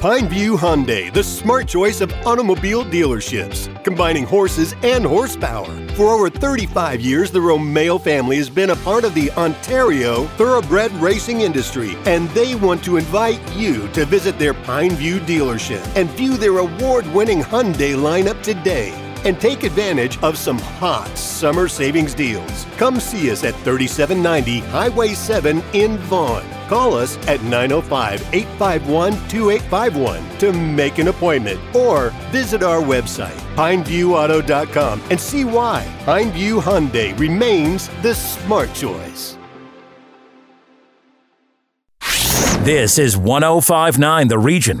[0.00, 5.68] Pineview Hyundai, the smart choice of automobile dealerships, combining horses and horsepower.
[5.88, 10.90] For over 35 years, the Romeo family has been a part of the Ontario thoroughbred
[10.92, 16.38] racing industry, and they want to invite you to visit their Pineview dealership and view
[16.38, 22.66] their award winning Hyundai lineup today and take advantage of some hot summer savings deals.
[22.76, 26.44] Come see us at 3790 Highway 7 in Vaughan.
[26.68, 35.02] Call us at 905 851 2851 to make an appointment or visit our website, pineviewauto.com,
[35.10, 39.36] and see why Pineview Hyundai remains the smart choice.
[42.62, 44.80] This is 1059 The Region.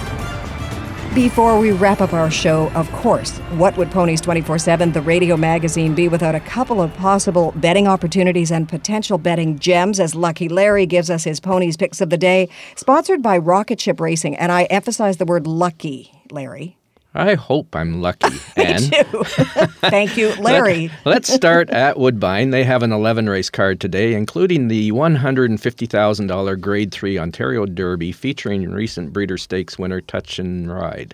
[1.13, 5.35] Before we wrap up our show, of course, what would Ponies 24 7, the radio
[5.35, 10.47] magazine, be without a couple of possible betting opportunities and potential betting gems as Lucky
[10.47, 12.47] Larry gives us his ponies picks of the day,
[12.77, 14.37] sponsored by Rocket Ship Racing.
[14.37, 16.77] And I emphasize the word lucky, Larry.
[17.13, 18.37] I hope I'm lucky.
[18.55, 18.81] Anne.
[19.81, 20.89] Thank you, Larry.
[21.03, 22.51] Let, us start at Woodbine.
[22.51, 28.71] They have an 11 race card today, including the $150,000 Grade 3 Ontario Derby featuring
[28.71, 31.13] recent Breeder Stakes winner Touch N Ride.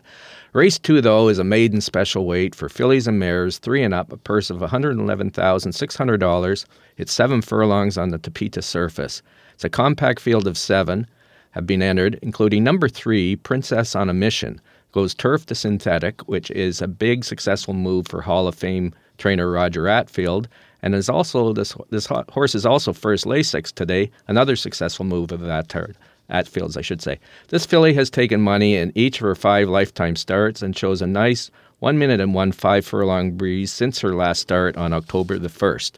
[0.53, 4.11] Race 2, though, is a maiden special weight for fillies and mares, 3 and up,
[4.11, 6.65] a purse of $111,600.
[6.97, 9.23] It's seven furlongs on the Tapeta surface.
[9.55, 11.07] It's a compact field of seven
[11.51, 14.61] have been entered, including number 3, Princess on a Mission
[14.97, 19.51] goes turf to synthetic, which is a big successful move for Hall of Fame trainer
[19.51, 20.47] Roger Attfield.
[20.81, 25.41] And is also this this horse is also first Lasix today, another successful move of
[25.41, 25.69] that
[26.31, 27.19] Attfield's, I should say.
[27.49, 31.05] This filly has taken money in each of her five lifetime starts and shows a
[31.05, 35.47] nice one minute and one five furlong breeze since her last start on October the
[35.47, 35.91] 1st.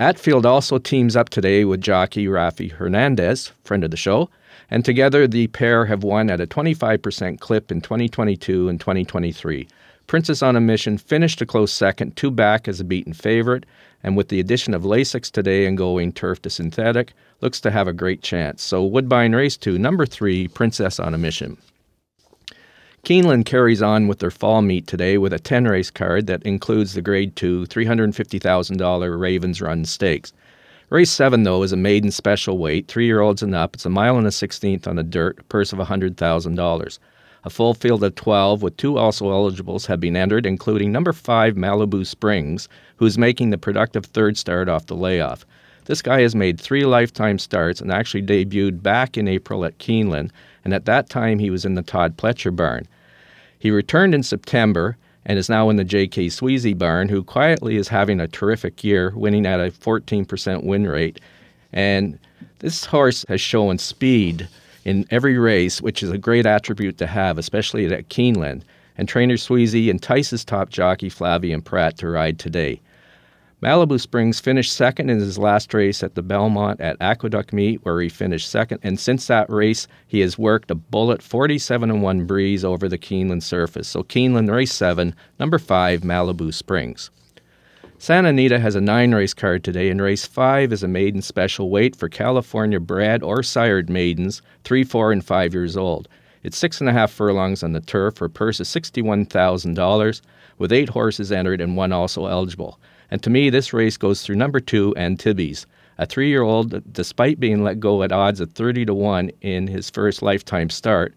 [0.00, 4.30] Attfield also teams up today with jockey Rafi Hernandez, friend of the show,
[4.70, 9.68] and together the pair have won at a 25% clip in 2022 and 2023.
[10.06, 13.64] Princess on a Mission finished a close second, two back as a beaten favorite,
[14.02, 17.88] and with the addition of Lasix today and going turf to synthetic, looks to have
[17.88, 18.62] a great chance.
[18.62, 21.56] So Woodbine Race 2, number 3, Princess on a Mission.
[23.04, 26.94] Keeneland carries on with their fall meet today with a 10 race card that includes
[26.94, 30.32] the Grade 2 $350,000 Ravens Run Stakes.
[30.94, 33.74] Race 7, though, is a maiden special weight, three year olds and up.
[33.74, 36.98] It's a mile and a sixteenth on the dirt, a purse of $100,000.
[37.42, 41.56] A full field of 12 with two also eligibles have been entered, including number 5
[41.56, 42.68] Malibu Springs,
[42.98, 45.44] who's making the productive third start off the layoff.
[45.86, 50.30] This guy has made three lifetime starts and actually debuted back in April at Keeneland,
[50.64, 52.86] and at that time he was in the Todd Pletcher barn.
[53.58, 54.96] He returned in September
[55.26, 56.26] and is now in the J.K.
[56.26, 61.20] Sweezey barn, who quietly is having a terrific year, winning at a 14% win rate.
[61.72, 62.18] And
[62.58, 64.48] this horse has shown speed
[64.84, 68.62] in every race, which is a great attribute to have, especially at Keeneland.
[68.96, 72.80] And trainer Sweezey entices top jockey Flavien Prat to ride today.
[73.64, 77.98] Malibu Springs finished second in his last race at the Belmont at Aqueduct Meet, where
[77.98, 78.80] he finished second.
[78.82, 82.98] And since that race, he has worked a bullet 47 and 1 breeze over the
[82.98, 83.88] Keeneland surface.
[83.88, 87.10] So Keeneland race 7, number 5, Malibu Springs.
[87.96, 91.70] Santa Anita has a nine race card today, and race 5 is a maiden special
[91.70, 96.06] weight for California bred or sired maidens, 3, 4, and 5 years old.
[96.42, 100.20] It's six and a half furlongs on the turf for a purse of $61,000,
[100.58, 102.78] with eight horses entered and one also eligible.
[103.10, 105.66] And to me, this race goes through number two, Antibes.
[105.98, 109.66] a three year old, despite being let go at odds of 30 to 1 in
[109.66, 111.14] his first lifetime start.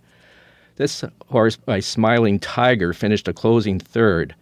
[0.76, 4.36] This horse by Smiling Tiger finished a closing third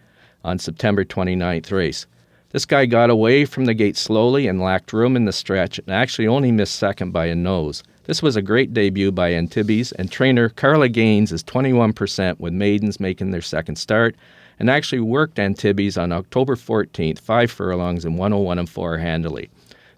[0.44, 2.06] on September 29th race.
[2.52, 5.90] This guy got away from the gate slowly and lacked room in the stretch and
[5.90, 7.84] actually only missed second by a nose.
[8.04, 13.00] This was a great debut by Antibes, and trainer Carla Gaines is 21% with maidens
[13.00, 14.16] making their second start
[14.60, 19.50] and actually worked Antibes on October 14th, five furlongs in 101 and 4 handily.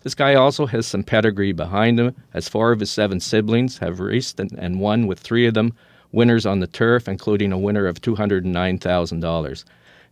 [0.03, 3.99] This guy also has some pedigree behind him, as four of his seven siblings have
[3.99, 5.73] raced and, and won, with three of them
[6.11, 9.63] winners on the turf, including a winner of $209,000.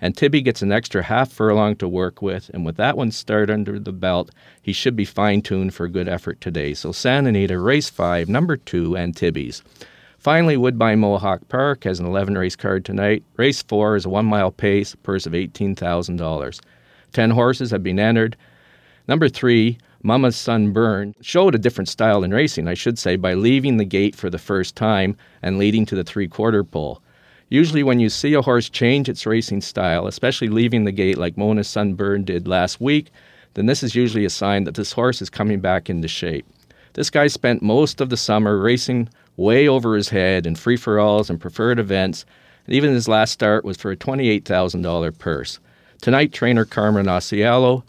[0.01, 3.79] Antibes gets an extra half furlong to work with, and with that one start under
[3.79, 4.31] the belt,
[4.61, 6.73] he should be fine tuned for a good effort today.
[6.73, 9.63] So Santa Anita, race five, number two, Antibes.
[10.25, 13.23] Finally, Woodbine Mohawk Park has an 11 race card tonight.
[13.37, 16.59] Race 4 is a one mile pace, purse of $18,000.
[17.13, 18.35] 10 horses have been entered.
[19.07, 23.77] Number 3, Mama's Sunburn, showed a different style in racing, I should say, by leaving
[23.77, 27.03] the gate for the first time and leading to the three quarter pole.
[27.49, 31.37] Usually, when you see a horse change its racing style, especially leaving the gate like
[31.37, 33.11] Mama's Sunburn did last week,
[33.53, 36.47] then this is usually a sign that this horse is coming back into shape.
[36.93, 40.99] This guy spent most of the summer racing way over his head in free for
[40.99, 42.25] alls and preferred events.
[42.65, 45.59] And even his last start was for a $28,000 purse.
[46.01, 47.83] Tonight, trainer Carmen Auciello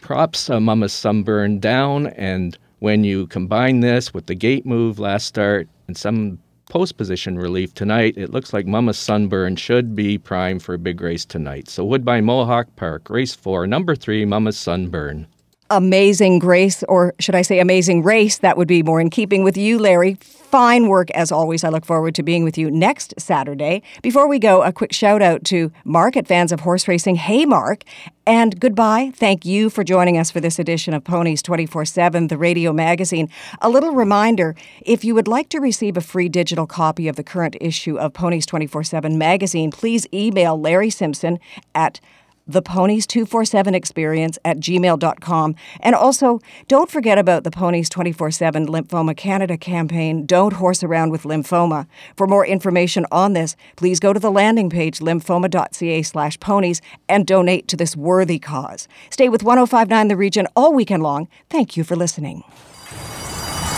[0.00, 5.26] props uh, Mama's Sunburn down, and when you combine this with the gate move last
[5.26, 6.38] start and some
[6.68, 11.00] post position relief tonight, it looks like Mama's Sunburn should be prime for a big
[11.00, 11.68] race tonight.
[11.68, 15.26] So Woodbine Mohawk Park, race four, number three, Mama's Sunburn.
[15.70, 18.38] Amazing Grace, or should I say Amazing Race?
[18.38, 20.18] That would be more in keeping with you, Larry.
[20.52, 21.64] Fine work as always.
[21.64, 23.80] I look forward to being with you next Saturday.
[24.02, 27.14] Before we go, a quick shout out to Mark at Fans of Horse Racing.
[27.14, 27.84] Hey, Mark.
[28.26, 29.12] And goodbye.
[29.14, 33.30] Thank you for joining us for this edition of Ponies 24 7, the radio magazine.
[33.62, 37.24] A little reminder if you would like to receive a free digital copy of the
[37.24, 41.38] current issue of Ponies 24 7 magazine, please email Larry Simpson
[41.74, 41.98] at
[42.46, 45.54] the Ponies 247 experience at gmail.com.
[45.80, 51.10] And also, don't forget about the Ponies 24 7 Lymphoma Canada campaign, Don't Horse Around
[51.10, 51.86] with Lymphoma.
[52.16, 57.26] For more information on this, please go to the landing page lymphoma.ca slash ponies and
[57.26, 58.88] donate to this worthy cause.
[59.10, 61.28] Stay with 1059 The Region all weekend long.
[61.48, 62.44] Thank you for listening.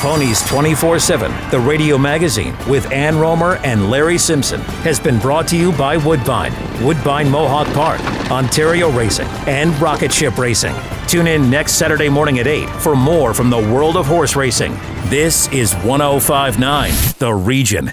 [0.00, 5.48] Ponies 24 7, the radio magazine with Ann Romer and Larry Simpson, has been brought
[5.48, 6.52] to you by Woodbine,
[6.84, 10.74] Woodbine Mohawk Park, Ontario Racing, and Rocket Ship Racing.
[11.08, 14.72] Tune in next Saturday morning at 8 for more from the world of horse racing.
[15.06, 17.92] This is 1059, The Region.